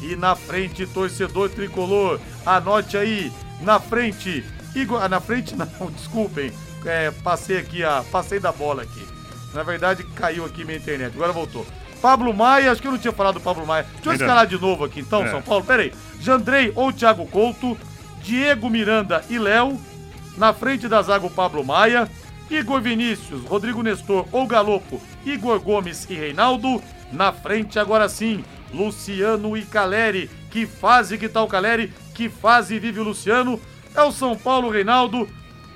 [0.00, 6.52] E na frente, torcedor tricolor, anote aí, na frente, Igor, ah, na frente não, desculpem,
[6.84, 9.06] é, passei aqui, a, passei da bola aqui.
[9.54, 11.66] Na verdade, caiu aqui minha internet, agora voltou.
[12.00, 13.86] Pablo Maia, acho que eu não tinha falado do Pablo Maia.
[13.94, 15.30] Deixa eu escalar de novo aqui então, É.
[15.30, 15.64] São Paulo.
[15.64, 15.92] Pera aí.
[16.20, 17.78] Jandrei ou Thiago Couto,
[18.22, 19.80] Diego Miranda e Léo.
[20.36, 22.10] Na frente da zaga o Pablo Maia.
[22.52, 26.82] Igor Vinícius, Rodrigo Nestor ou Galopo, Igor Gomes e Reinaldo.
[27.10, 30.28] Na frente agora sim, Luciano e Caleri.
[30.50, 33.58] Que fase que tá o Caleri, que fase vive o Luciano.
[33.94, 35.26] É o São Paulo, Reinaldo,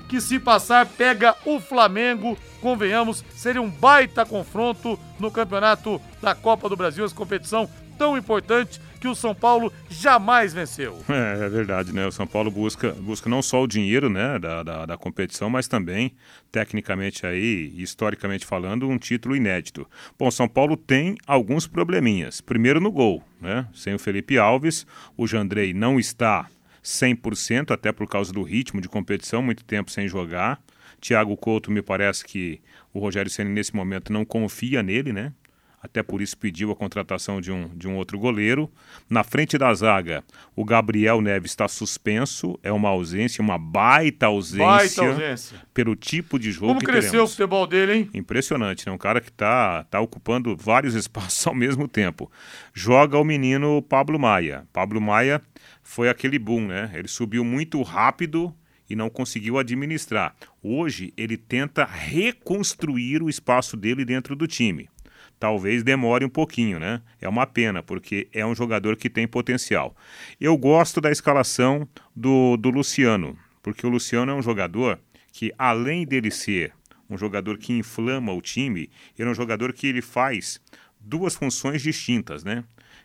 [0.07, 2.37] que se passar pega o Flamengo.
[2.61, 8.79] Convenhamos, seria um baita confronto no campeonato da Copa do Brasil, essa competição tão importante
[8.97, 11.03] que o São Paulo jamais venceu.
[11.17, 12.05] É, é verdade, né?
[12.05, 15.67] O São Paulo busca, busca não só o dinheiro né, da, da, da competição, mas
[15.67, 16.13] também,
[16.51, 19.87] tecnicamente aí, historicamente falando, um título inédito.
[20.17, 22.39] Bom, São Paulo tem alguns probleminhas.
[22.39, 23.67] Primeiro no gol, né?
[23.73, 26.47] Sem o Felipe Alves, o Jandrei não está
[26.83, 30.61] 100%, até por causa do ritmo de competição, muito tempo sem jogar.
[31.01, 32.61] Thiago Couto, me parece que
[32.93, 35.33] o Rogério Ceni nesse momento não confia nele, né?
[35.81, 38.69] Até por isso pediu a contratação de um, de um outro goleiro.
[39.07, 40.23] Na frente da zaga,
[40.55, 42.59] o Gabriel Neves está suspenso.
[42.63, 45.61] É uma ausência, uma baita ausência, Baita ausência.
[45.75, 47.31] pelo tipo de jogo Como que cresceu o teremos.
[47.31, 48.09] futebol dele, hein?
[48.13, 48.91] Impressionante, né?
[48.91, 52.29] Um cara que tá, tá ocupando vários espaços ao mesmo tempo.
[52.73, 54.67] Joga o menino Pablo Maia.
[54.73, 55.41] Pablo Maia
[55.83, 56.91] foi aquele boom, né?
[56.95, 58.53] Ele subiu muito rápido
[58.89, 60.33] e não conseguiu administrar.
[60.63, 64.89] Hoje ele tenta reconstruir o espaço dele dentro do time.
[65.39, 67.01] Talvez demore um pouquinho, né?
[67.21, 69.95] É uma pena, porque é um jogador que tem potencial.
[70.39, 74.99] Eu gosto da escalação do, do Luciano, porque o Luciano é um jogador
[75.31, 76.73] que, além dele ser
[77.09, 80.59] um jogador que inflama o time, ele é um jogador que ele faz
[80.99, 82.63] duas funções distintas, né?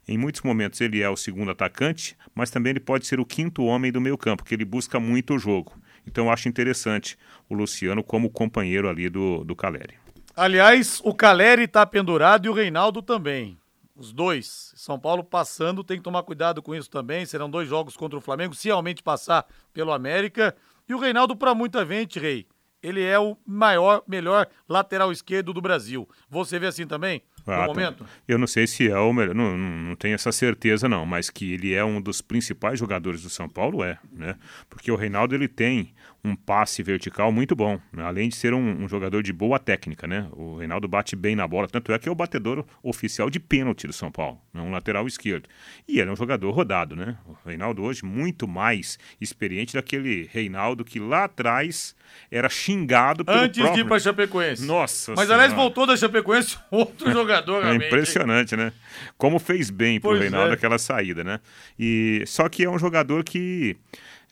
[0.08, 3.62] Em muitos momentos ele é o segundo atacante, mas também ele pode ser o quinto
[3.62, 5.80] homem do meio campo, que ele busca muito o jogo.
[6.04, 7.16] Então eu acho interessante
[7.48, 10.01] o Luciano como companheiro ali do, do Caleri.
[10.34, 13.58] Aliás, o Caleri está pendurado e o Reinaldo também.
[13.94, 14.72] Os dois.
[14.74, 17.26] São Paulo passando, tem que tomar cuidado com isso também.
[17.26, 20.56] Serão dois jogos contra o Flamengo, se realmente passar pelo América.
[20.88, 22.46] E o Reinaldo, para muita gente, Rei,
[22.82, 26.08] ele é o maior, melhor lateral esquerdo do Brasil.
[26.30, 27.22] Você vê assim também?
[27.46, 28.06] No Ah, momento?
[28.26, 31.52] Eu não sei se é o melhor, não, não, tenho essa certeza não, mas que
[31.54, 34.36] ele é um dos principais jogadores do São Paulo é, né?
[34.68, 35.92] Porque o Reinaldo ele tem
[36.24, 38.04] um passe vertical muito bom, né?
[38.04, 40.28] além de ser um, um jogador de boa técnica, né?
[40.32, 43.88] O Reinaldo bate bem na bola, tanto é que é o batedor oficial de pênalti
[43.88, 44.60] do São Paulo, né?
[44.60, 45.48] um lateral esquerdo.
[45.88, 47.16] E ele é um jogador rodado, né?
[47.26, 51.96] O Reinaldo hoje muito mais experiente daquele Reinaldo que lá atrás
[52.30, 53.84] era xingado pelo Antes de próprio...
[53.84, 54.64] ir para Chapecoense.
[54.64, 55.62] Nossa Mas aliás, Senhora.
[55.62, 57.86] voltou da Chapecoense outro jogador, É realmente.
[57.86, 58.72] impressionante, né?
[59.16, 60.54] Como fez bem pro Pois Reinaldo é.
[60.54, 61.40] aquela saída, né?
[61.78, 63.76] E só que é um jogador que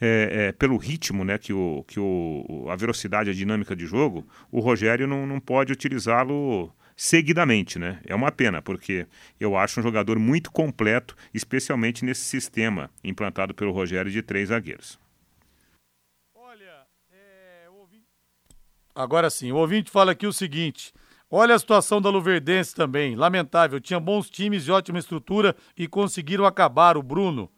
[0.01, 4.27] é, é, pelo ritmo, né, que, o, que o, a velocidade, a dinâmica de jogo,
[4.51, 7.99] o Rogério não, não pode utilizá-lo seguidamente, né?
[8.07, 9.07] É uma pena, porque
[9.39, 14.99] eu acho um jogador muito completo, especialmente nesse sistema implantado pelo Rogério de três zagueiros.
[16.35, 18.07] Olha, é, o ouvinte...
[18.95, 20.93] Agora sim, o ouvinte fala aqui o seguinte.
[21.33, 23.81] Olha a situação da Luverdense também, lamentável.
[23.81, 27.49] Tinha bons times e ótima estrutura e conseguiram acabar o Bruno.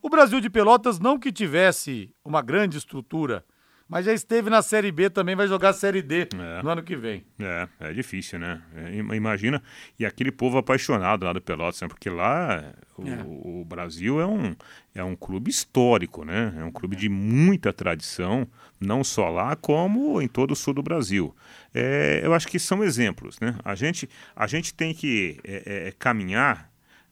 [0.00, 3.44] O Brasil de Pelotas não que tivesse uma grande estrutura,
[3.88, 6.62] mas já esteve na Série B também, vai jogar a Série D É.
[6.62, 7.24] no ano que vem.
[7.40, 8.60] É, é difícil, né?
[8.76, 9.62] É, im- imagina,
[9.98, 11.88] e aquele povo apaixonado lá do Pelotas, né?
[11.88, 13.22] porque lá o, É.
[13.26, 14.54] o Brasil é um,
[14.94, 16.54] é um clube histórico, né?
[16.58, 18.46] É um clube de muita tradição,
[18.80, 21.34] não só lá, como em todo o sul do Brasil.
[21.74, 23.56] É, eu acho que são exemplos, né?
[23.64, 26.67] A gente, a gente tem que é, é, caminhar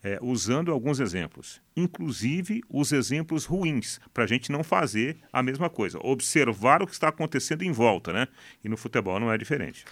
[0.07, 5.69] é, usando alguns exemplos, inclusive os exemplos ruins, para a gente não fazer a mesma
[5.69, 8.29] coisa, observar o que está acontecendo em volta, né?
[8.63, 9.85] E no futebol não é diferente.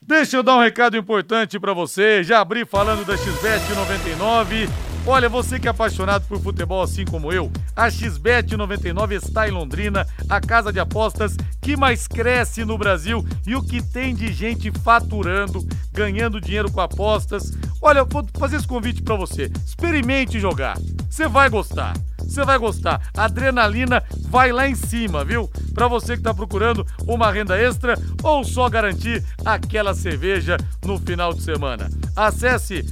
[0.00, 2.24] Deixa eu dar um recado importante pra você.
[2.24, 4.89] Já abri falando da XBET 99.
[5.12, 9.50] Olha, você que é apaixonado por futebol assim como eu, a XBET 99 está em
[9.50, 14.32] Londrina, a casa de apostas que mais cresce no Brasil e o que tem de
[14.32, 17.50] gente faturando, ganhando dinheiro com apostas.
[17.82, 19.50] Olha, eu vou fazer esse convite pra você.
[19.66, 20.78] Experimente jogar.
[21.10, 21.94] Você vai gostar.
[22.18, 23.00] Você vai gostar.
[23.16, 25.50] A adrenalina vai lá em cima, viu?
[25.74, 31.34] Pra você que tá procurando uma renda extra ou só garantir aquela cerveja no final
[31.34, 31.90] de semana.
[32.14, 32.84] Acesse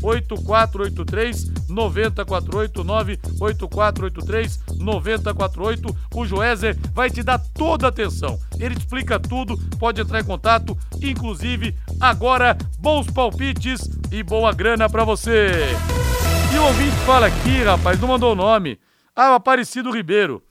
[0.04, 8.38] 98483 9048 98483 9048 o Joézer vai te dar toda a atenção.
[8.60, 14.90] Ele te explica tudo, pode entrar em contato, inclusive agora bons palpites e boa grana
[14.90, 15.52] pra você.
[16.54, 18.78] E o ouvinte fala aqui, rapaz, não mandou o nome.
[19.16, 20.44] Ah, Aparecido Ribeiro.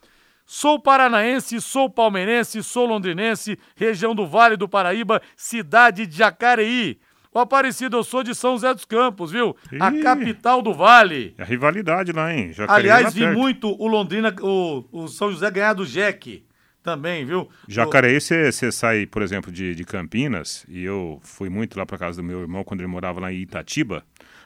[0.44, 6.98] Sou paranaense, sou palmeirense, sou londrinense, região do Vale do Paraíba, cidade de Jacareí.
[7.34, 9.56] O Aparecido, eu sou de São José dos Campos, viu?
[9.80, 10.02] A Ih.
[10.02, 11.34] capital do Vale.
[11.38, 12.52] É a rivalidade lá, hein?
[12.52, 13.38] Jacareí Aliás, vi perto.
[13.38, 16.44] muito o Londrina, o, o São José ganhar do Jack
[16.82, 17.48] também, viu?
[17.66, 22.20] Jacareí, você sai, por exemplo, de, de Campinas, e eu fui muito lá para casa
[22.20, 24.04] do meu irmão quando ele morava lá em Itatiba.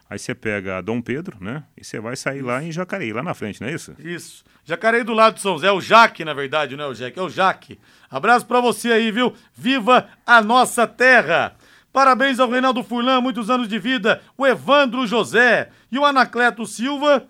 [0.09, 1.65] Aí você pega Dom Pedro, né?
[1.77, 3.93] E você vai sair lá em Jacareí, lá na frente, não é isso?
[3.99, 4.45] Isso.
[4.65, 7.23] Jacareí do lado de São José, o Jaque, na verdade, não é o Jack, é
[7.23, 7.81] o Jaque.
[8.09, 9.35] Abraço pra você aí, viu?
[9.53, 11.57] Viva a nossa terra!
[11.97, 17.27] Parabéns ao Reinaldo Furlan, muitos anos de vida, o Evandro José e o Anacleto Silva,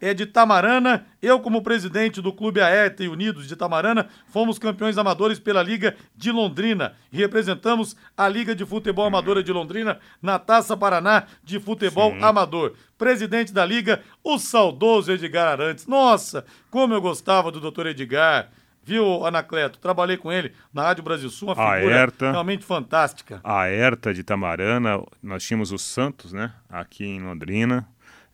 [0.00, 1.06] é de Tamarana.
[1.22, 5.94] Eu, como presidente do Clube Aerta e Unidos de Tamarana, fomos campeões amadores pela Liga
[6.16, 11.60] de Londrina e representamos a Liga de Futebol Amadora de Londrina na Taça Paraná de
[11.60, 12.74] Futebol Amador.
[12.98, 15.86] Presidente da Liga, o saudoso Edgar Arantes.
[15.86, 18.50] Nossa, como eu gostava do doutor Edgar.
[18.88, 19.78] Viu, Anacleto?
[19.78, 22.30] Trabalhei com ele na Rádio Brasil Sul, uma figura Aerta.
[22.32, 23.40] realmente fantástica.
[23.44, 26.52] A Herta de Tamarana, nós tínhamos o Santos, né?
[26.68, 27.86] Aqui em Londrina.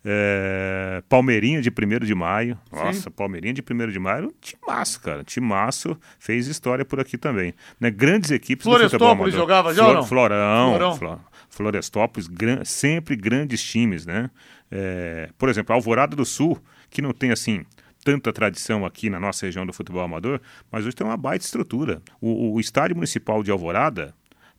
[0.07, 2.59] É, Palmeirinho de 1 de maio.
[2.71, 5.25] Nossa, Palmeirinho de 1 de maio, timaço, cara.
[5.25, 7.55] Timaço fez história por aqui também.
[7.81, 7.91] Né?
[7.91, 9.41] Grandes equipes do futebol Florestópolis amador.
[9.49, 10.03] jogava já não?
[10.05, 10.97] Florão, Florão.
[10.97, 14.29] Flo- Florestópolis, gran- sempre grandes times, né?
[14.71, 16.59] É, por exemplo, a Alvorada do Sul,
[16.91, 17.65] que não tem assim
[18.05, 20.41] tanta tradição aqui na nossa região do futebol amador,
[20.71, 22.03] mas hoje tem uma baita estrutura.
[22.21, 24.15] O, o estádio municipal de Alvorada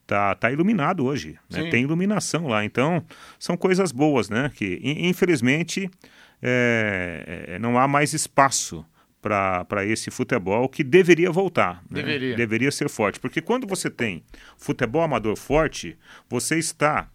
[0.07, 1.69] tá, tá iluminado hoje, né?
[1.69, 2.65] Tem iluminação lá.
[2.65, 3.05] Então,
[3.39, 4.51] são coisas boas, né?
[4.55, 5.89] Que in- infelizmente
[6.41, 8.85] é, é, não há mais espaço
[9.21, 11.81] para esse futebol que deveria voltar.
[11.89, 12.01] né?
[12.03, 12.35] Deveria.
[12.35, 13.19] Deveria ser forte.
[13.19, 14.23] Porque quando você tem
[14.57, 15.97] futebol amador forte,
[16.29, 17.09] você está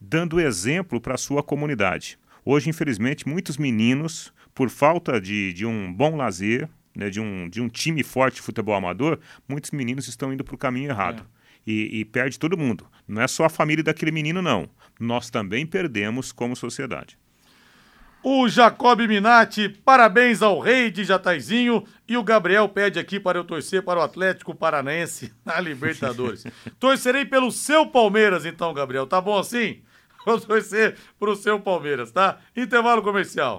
[0.00, 2.18] dando exemplo para a sua comunidade.
[2.44, 7.60] Hoje, infelizmente, muitos meninos, por falta de, de um bom lazer, né, de, um, de
[7.60, 11.24] um time forte de futebol amador, muitos meninos estão indo para o caminho errado.
[11.66, 12.86] E, e perde todo mundo.
[13.06, 14.68] Não é só a família daquele menino, não.
[14.98, 17.18] Nós também perdemos como sociedade.
[18.22, 21.84] O Jacob Minati, parabéns ao rei de Jataizinho.
[22.08, 26.46] E o Gabriel pede aqui para eu torcer para o Atlético Paranaense na Libertadores.
[26.78, 29.06] Torcerei pelo seu Palmeiras, então, Gabriel.
[29.06, 29.82] Tá bom assim?
[30.24, 32.38] Vou torcer pro seu Palmeiras, tá?
[32.56, 33.58] Intervalo comercial.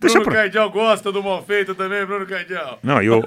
[0.00, 2.78] Deixa Bruno pra- Cardial gosta do mal feito também, Bruno Cardial.
[2.82, 3.20] Não, e o, o,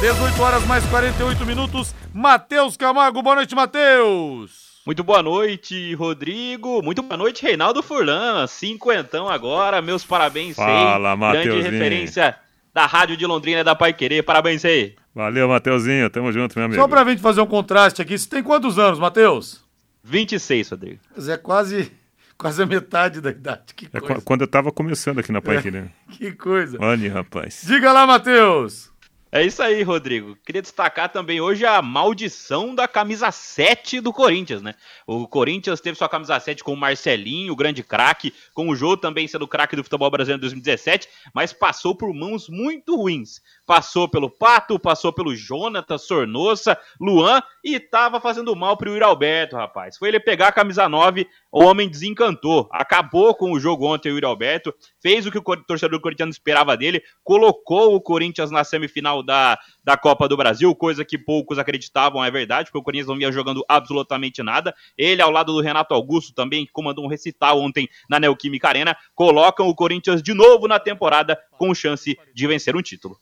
[0.00, 4.61] 18 horas mais 48 minutos, Matheus Camargo, boa noite, Matheus!
[4.84, 6.82] Muito boa noite, Rodrigo.
[6.82, 8.46] Muito boa noite, Reinaldo Furlan.
[8.48, 9.80] Cinquentão agora.
[9.80, 10.98] Meus parabéns, Fala.
[11.16, 11.18] Grande
[11.48, 11.62] Mateuzinho.
[11.70, 12.36] referência
[12.74, 14.22] da Rádio de Londrina da Pai Querer.
[14.24, 14.96] Parabéns aí.
[15.14, 16.10] Valeu, Mateuzinho.
[16.10, 16.80] Tamo junto, meu amigo.
[16.80, 19.62] Só pra gente fazer um contraste aqui, você tem quantos anos, Matheus?
[20.02, 20.98] 26, Rodrigo.
[21.14, 21.92] Mas é quase,
[22.36, 23.74] quase a metade da idade.
[23.76, 24.14] Que É coisa.
[24.16, 25.92] qu- quando eu tava começando aqui na Pai Querer.
[26.10, 26.76] Que coisa.
[26.80, 27.62] Olha, rapaz.
[27.64, 28.90] Diga lá, Matheus.
[29.34, 30.36] É isso aí, Rodrigo.
[30.44, 34.74] Queria destacar também hoje a maldição da camisa 7 do Corinthians, né?
[35.06, 38.94] O Corinthians teve sua camisa 7 com o Marcelinho, o grande craque, com o Jô
[38.94, 43.40] também sendo craque do futebol brasileiro em 2017, mas passou por mãos muito ruins.
[43.72, 49.56] Passou pelo Pato, passou pelo Jonatas, Sornossa, Luan e tava fazendo mal pro Yuri Alberto,
[49.56, 49.96] rapaz.
[49.96, 52.68] Foi ele pegar a camisa 9, o homem desencantou.
[52.70, 56.76] Acabou com o jogo ontem o Yuri Alberto, fez o que o torcedor corintiano esperava
[56.76, 62.22] dele, colocou o Corinthians na semifinal da, da Copa do Brasil, coisa que poucos acreditavam,
[62.22, 64.74] é verdade, porque o Corinthians não vinha jogando absolutamente nada.
[64.98, 68.94] Ele, ao lado do Renato Augusto, também que comandou um recital ontem na Neoquímica Arena,
[69.14, 73.16] colocam o Corinthians de novo na temporada com chance de vencer um título.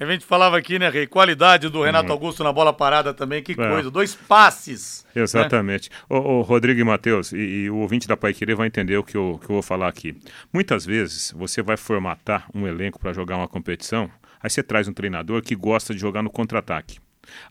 [0.00, 1.06] A gente falava aqui, né, Rei?
[1.06, 3.54] Qualidade do Renato Augusto na bola parada também, que É.
[3.54, 3.90] coisa.
[3.90, 5.04] Dois passes.
[5.14, 5.22] né?
[5.22, 5.90] Exatamente.
[6.08, 9.02] Ô, ô, Rodrigo e Matheus, e, e o ouvinte da Pai Querer vai entender o
[9.02, 10.16] que, eu, que eu vou falar aqui.
[10.52, 14.08] Muitas vezes você vai formatar um elenco para jogar uma competição,
[14.40, 17.00] aí você traz um treinador que gosta de jogar no contra-ataque.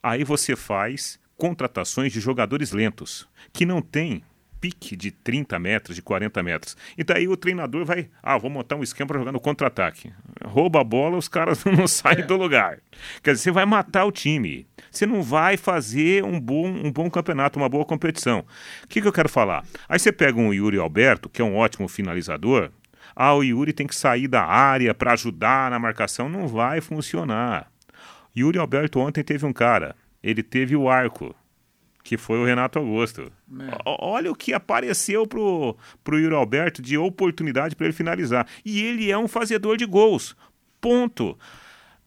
[0.01, 4.23] Aí você faz contratações de jogadores lentos, que não tem
[4.59, 6.77] pique de 30 metros, de 40 metros.
[6.97, 10.11] E daí o treinador vai, ah, vou montar um esquema para jogar no contra-ataque.
[10.43, 12.79] Rouba a bola, os caras não saem do lugar.
[13.23, 14.67] Quer dizer, você vai matar o time.
[14.91, 18.45] Você não vai fazer um bom, um bom campeonato, uma boa competição.
[18.83, 19.63] O que, que eu quero falar?
[19.87, 22.71] Aí você pega um Yuri Alberto, que é um ótimo finalizador.
[23.15, 26.29] Ah, o Yuri tem que sair da área para ajudar na marcação.
[26.29, 27.71] Não vai funcionar.
[28.37, 31.35] Yuri Alberto ontem teve um cara, ele teve o arco,
[32.07, 33.29] que foi o Renato Augusto.
[33.85, 38.47] O- Olha o que apareceu pro, pro Yuri Alberto de oportunidade para ele finalizar.
[38.63, 40.33] E ele é um fazedor de gols.
[40.79, 41.37] Ponto.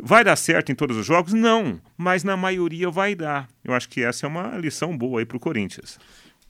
[0.03, 1.35] Vai dar certo em todos os jogos?
[1.35, 3.47] Não, mas na maioria vai dar.
[3.63, 5.99] Eu acho que essa é uma lição boa aí pro Corinthians.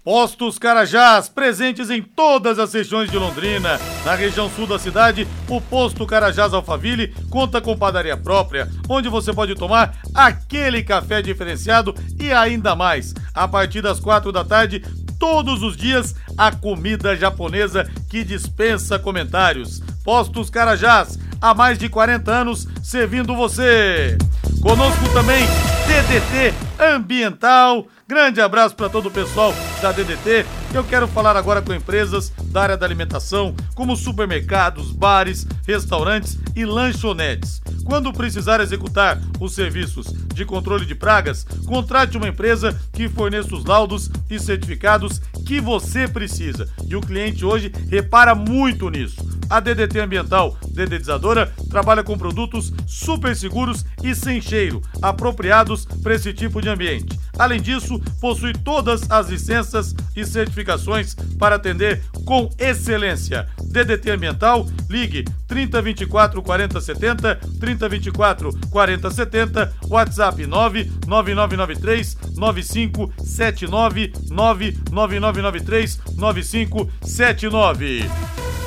[0.02, 3.78] Postos Carajás, presentes em todas as regiões de Londrina.
[4.02, 9.30] Na região sul da cidade, o Posto Carajás Alfaville conta com padaria própria, onde você
[9.30, 13.12] pode tomar aquele café diferenciado e ainda mais.
[13.34, 14.82] A partir das quatro da tarde,
[15.18, 19.82] todos os dias, a comida japonesa que dispensa comentários.
[20.02, 24.16] Postos Carajás, há mais de 40 anos, servindo você.
[24.62, 25.46] Conosco também,
[25.86, 27.86] DDT Ambiental.
[28.10, 30.44] Grande abraço para todo o pessoal da DDT.
[30.74, 36.64] Eu quero falar agora com empresas da área da alimentação, como supermercados, bares, restaurantes e
[36.64, 37.62] lanchonetes.
[37.84, 43.64] Quando precisar executar os serviços de controle de pragas, contrate uma empresa que forneça os
[43.64, 46.68] laudos e certificados que você precisa.
[46.88, 49.24] E o cliente hoje repara muito nisso.
[49.48, 56.32] A DDT Ambiental Dedetizadora trabalha com produtos super seguros e sem cheiro, apropriados para esse
[56.32, 57.18] tipo de ambiente.
[57.36, 63.48] Além disso, possui todas as licenças e certificações para atender com excelência.
[63.62, 78.10] DDT Ambiental, ligue 3024 4070, 3024 4070, WhatsApp 99993 9579 99993 9579.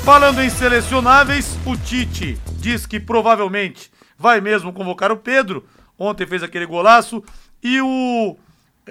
[0.03, 5.65] Falando em selecionáveis, o Tite diz que provavelmente vai mesmo convocar o Pedro.
[5.97, 7.23] Ontem fez aquele golaço
[7.61, 8.37] e o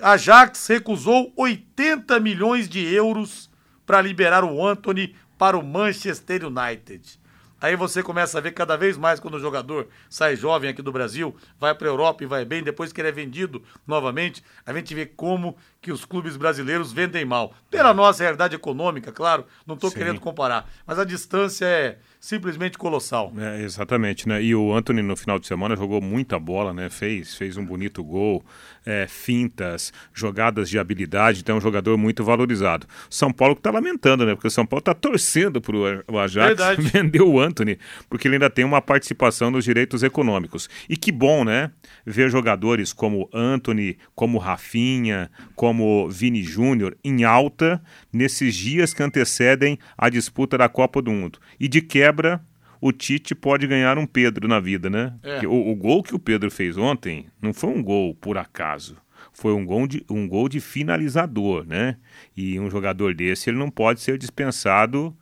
[0.01, 3.51] Ajax recusou 80 milhões de euros
[3.85, 7.21] para liberar o Anthony para o Manchester United.
[7.61, 10.91] Aí você começa a ver cada vez mais quando o jogador sai jovem aqui do
[10.91, 14.73] Brasil, vai para a Europa e vai bem, depois que ele é vendido novamente, a
[14.73, 17.55] gente vê como que os clubes brasileiros vendem mal.
[17.71, 23.33] Pela nossa realidade econômica, claro, não estou querendo comparar, mas a distância é simplesmente colossal.
[23.37, 24.41] É, exatamente, né?
[24.41, 26.89] E o Anthony no final de semana jogou muita bola, né?
[26.89, 28.45] Fez, fez um bonito gol,
[28.87, 32.87] é, fintas, jogadas de habilidade, então é um jogador muito valorizado.
[33.11, 34.37] São Paulo que está lamentando, né?
[34.37, 36.83] Porque o São Paulo está torcendo para o Ajax Verdade.
[36.95, 37.77] vender o Anthony,
[38.09, 40.71] porque ele ainda tem uma participação nos direitos econômicos.
[40.89, 41.73] E que bom, né?
[42.07, 49.77] Ver jogadores como Anthony, como Rafinha, como Vini Júnior em alta nesses dias que antecedem
[49.99, 51.41] a disputa da Copa do Mundo.
[51.59, 52.45] E de quebra quebra,
[52.81, 55.15] o Tite pode ganhar um Pedro na vida, né?
[55.23, 55.47] É.
[55.47, 58.97] O, o, gol que o Pedro fez ontem não foi um gol por acaso.
[59.33, 61.97] Foi um gol, de, um gol de finalizador, né?
[62.37, 65.17] E um jogador desse ele não pode ser dispensado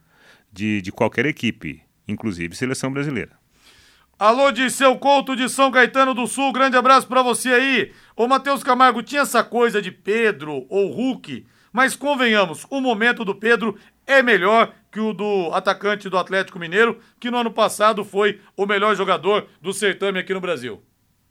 [0.53, 3.39] de, de qualquer equipe, inclusive seleção brasileira.
[4.19, 7.93] Alô, de seu Couto de São Caetano do Sul, grande abraço para você aí.
[8.17, 13.35] Ô, Matheus Camargo, tinha essa coisa de Pedro ou Hulk, mas convenhamos, o momento do
[13.35, 18.41] Pedro é melhor que o do atacante do Atlético Mineiro, que no ano passado foi
[18.57, 20.83] o melhor jogador do certame aqui no Brasil.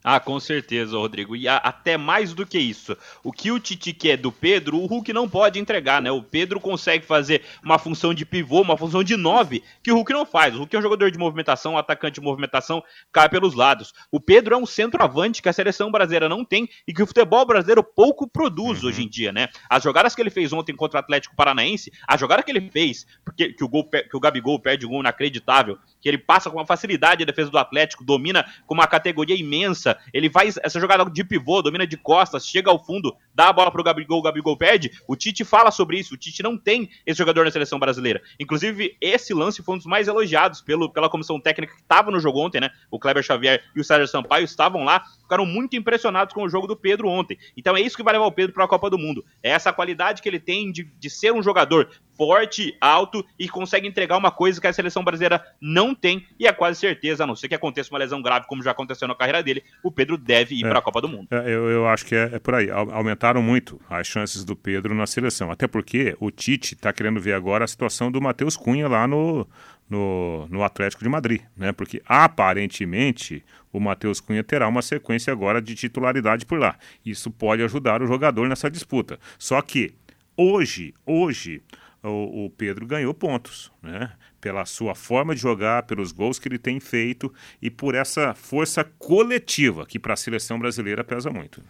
[0.02, 1.36] Ah, com certeza, Rodrigo.
[1.36, 2.95] E a, até mais do que isso.
[3.22, 6.10] O que o Tite quer do Pedro, o Hulk não pode entregar, né?
[6.10, 10.14] O Pedro consegue fazer uma função de pivô, uma função de nove, que o Hulk
[10.14, 10.56] não faz.
[10.56, 12.82] O Hulk é um jogador de movimentação, um atacante de movimentação,
[13.12, 13.93] cai pelos lados.
[14.10, 17.45] O Pedro é um centroavante que a seleção brasileira não tem e que o futebol
[17.45, 18.89] brasileiro pouco produz uhum.
[18.89, 19.50] hoje em dia, né?
[19.70, 23.06] As jogadas que ele fez ontem contra o Atlético Paranaense, a jogada que ele fez,
[23.26, 26.58] porque que o, gol, que o Gabigol perde um gol inacreditável, que ele passa com
[26.58, 29.97] uma facilidade a defesa do Atlético, domina com uma categoria imensa.
[30.14, 33.72] Ele faz essa jogada de pivô, domina de costas, chega ao fundo, dá a bola
[33.72, 34.91] pro Gabigol, o Gabigol perde.
[35.08, 36.14] O Tite fala sobre isso.
[36.14, 38.22] O Tite não tem esse jogador na seleção brasileira.
[38.39, 42.20] Inclusive, esse lance foi um dos mais elogiados pelo, pela comissão técnica que estava no
[42.20, 42.70] jogo ontem, né?
[42.89, 46.68] O Kleber Xavier e o Sérgio Sampaio estavam lá, ficaram muito impressionados com o jogo
[46.68, 47.38] do Pedro ontem.
[47.56, 49.26] Então é isso que vai levar o Pedro para a Copa do Mundo.
[49.43, 51.89] É essa qualidade que ele tem de, de ser um jogador
[52.20, 56.51] forte, alto e consegue entregar uma coisa que a seleção brasileira não tem e é
[56.51, 59.41] quase certeza, a não ser que aconteça uma lesão grave, como já aconteceu na carreira
[59.41, 61.30] dele, o Pedro deve ir é, para a Copa do Mundo.
[61.32, 62.70] É, eu, eu, acho que é, é, por aí.
[62.70, 67.32] Aumentaram muito as chances do Pedro na seleção, até porque o Tite está querendo ver
[67.32, 69.47] agora a situação do Matheus Cunha lá no,
[69.89, 71.72] no, no, Atlético de Madrid, né?
[71.72, 76.76] Porque aparentemente o Matheus Cunha terá uma sequência agora de titularidade por lá.
[77.05, 79.17] Isso pode ajudar o jogador nessa disputa.
[79.38, 79.93] Só que
[80.36, 81.61] hoje, hoje
[82.04, 84.12] o, o Pedro ganhou pontos, né?
[84.39, 88.84] Pela sua forma de jogar, pelos gols que ele tem feito e por essa força
[88.84, 91.62] coletiva que para a seleção brasileira pesa muito.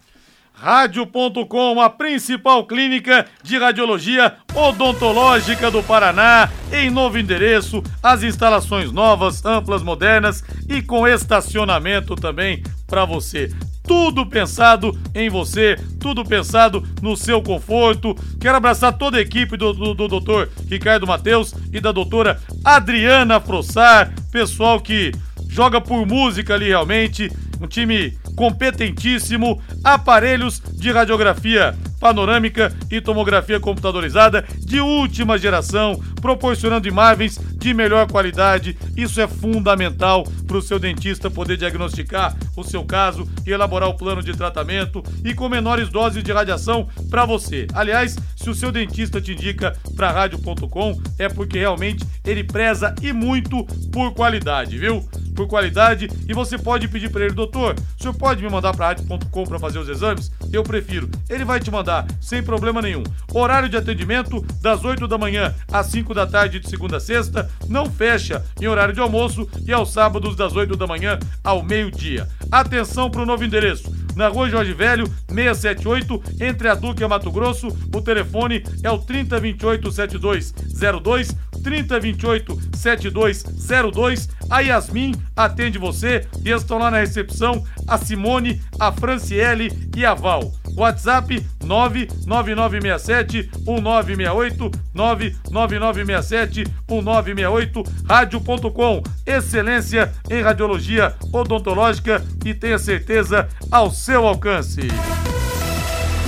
[0.53, 9.43] Rádio.com, a principal clínica de radiologia odontológica do Paraná, em novo endereço, as instalações novas,
[9.45, 13.49] amplas, modernas e com estacionamento também para você
[13.89, 18.15] tudo pensado em você, tudo pensado no seu conforto.
[18.39, 23.39] Quero abraçar toda a equipe do, do, do doutor Ricardo Mateus e da doutora Adriana
[23.39, 25.11] Frossar, pessoal que
[25.47, 34.45] joga por música ali realmente um time competentíssimo, aparelhos de radiografia panorâmica e tomografia computadorizada
[34.59, 38.77] de última geração, proporcionando imagens de melhor qualidade.
[38.95, 43.93] Isso é fundamental para o seu dentista poder diagnosticar o seu caso e elaborar o
[43.93, 47.67] plano de tratamento e com menores doses de radiação para você.
[47.73, 53.11] Aliás, se o seu dentista te indica para rádio.com, é porque realmente ele preza e
[53.11, 55.07] muito por qualidade, viu?
[55.35, 56.09] Por qualidade.
[56.27, 59.59] E você pode pedir para ele, doutor, o senhor pode me mandar para rádio.com para
[59.59, 60.31] fazer os exames?
[60.51, 61.09] Eu prefiro.
[61.29, 61.88] Ele vai te mandar
[62.21, 63.03] sem problema nenhum.
[63.33, 67.49] Horário de atendimento das 8 da manhã às 5 da tarde de segunda a sexta,
[67.67, 72.27] não fecha em horário de almoço e aos sábados das 8 da manhã ao meio-dia.
[72.51, 77.31] Atenção para o novo endereço na rua Jorge Velho, 678, entre a Duque e Mato
[77.31, 77.69] Grosso.
[77.95, 84.29] O telefone é o 3028 7202, 3028 7202.
[84.49, 90.13] A Yasmin atende você e estão lá na recepção a Simone, a Franciele e a
[90.13, 90.51] Val.
[90.79, 99.03] WhatsApp 99967 1968 99967 1968 rádio.com.
[99.25, 104.87] Excelência em radiologia odontológica e tenha certeza ao seu alcance.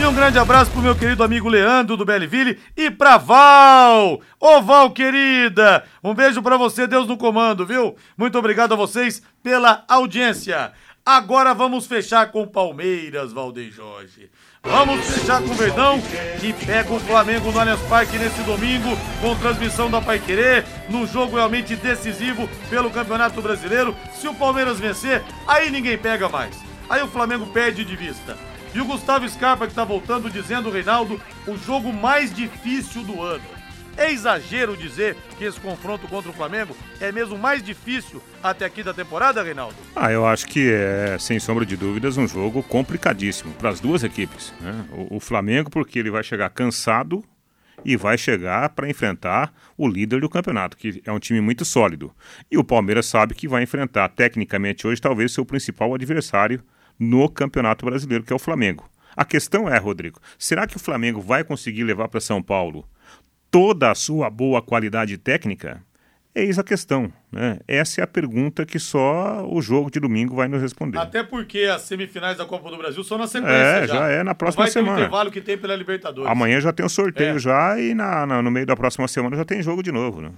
[0.01, 4.19] E um grande abraço pro meu querido amigo Leandro do Belleville e pra Val!
[4.39, 5.83] Ô Val, querida!
[6.03, 7.95] Um beijo para você, Deus no comando, viu?
[8.17, 10.71] Muito obrigado a vocês pela audiência.
[11.05, 14.29] Agora vamos fechar com Palmeiras, Valdeir Jorge.
[14.61, 15.99] Vamos fechar com o Verdão,
[16.39, 18.89] que pega o Flamengo no Allianz Parque nesse domingo,
[19.19, 23.95] com transmissão da Pai Querer, num jogo realmente decisivo pelo Campeonato Brasileiro.
[24.13, 26.55] Se o Palmeiras vencer, aí ninguém pega mais.
[26.87, 28.37] Aí o Flamengo perde de vista.
[28.71, 33.60] E o Gustavo Scarpa que tá voltando dizendo, Reinaldo, o jogo mais difícil do ano.
[33.97, 38.83] É exagero dizer que esse confronto contra o Flamengo é mesmo mais difícil até aqui
[38.83, 39.75] da temporada, Reinaldo?
[39.95, 44.03] Ah, eu acho que é, sem sombra de dúvidas, um jogo complicadíssimo para as duas
[44.03, 44.53] equipes.
[44.61, 44.85] Né?
[44.91, 47.23] O, o Flamengo, porque ele vai chegar cansado
[47.83, 52.13] e vai chegar para enfrentar o líder do campeonato, que é um time muito sólido.
[52.49, 56.63] E o Palmeiras sabe que vai enfrentar, tecnicamente, hoje, talvez seu principal adversário
[56.99, 58.89] no Campeonato Brasileiro, que é o Flamengo.
[59.15, 62.87] A questão é, Rodrigo, será que o Flamengo vai conseguir levar para São Paulo
[63.51, 65.83] toda a sua boa qualidade técnica?
[66.33, 67.11] Eis a questão.
[67.29, 67.59] Né?
[67.67, 70.97] Essa é a pergunta que só o jogo de domingo vai nos responder.
[70.97, 73.53] Até porque as semifinais da Copa do Brasil são na sequência.
[73.53, 74.91] É, já, já é na próxima vai semana.
[74.91, 76.31] Vai ter intervalo que tem pela Libertadores.
[76.31, 77.39] Amanhã já tem o sorteio é.
[77.39, 80.21] já e na, na, no meio da próxima semana já tem jogo de novo.
[80.21, 80.31] Né?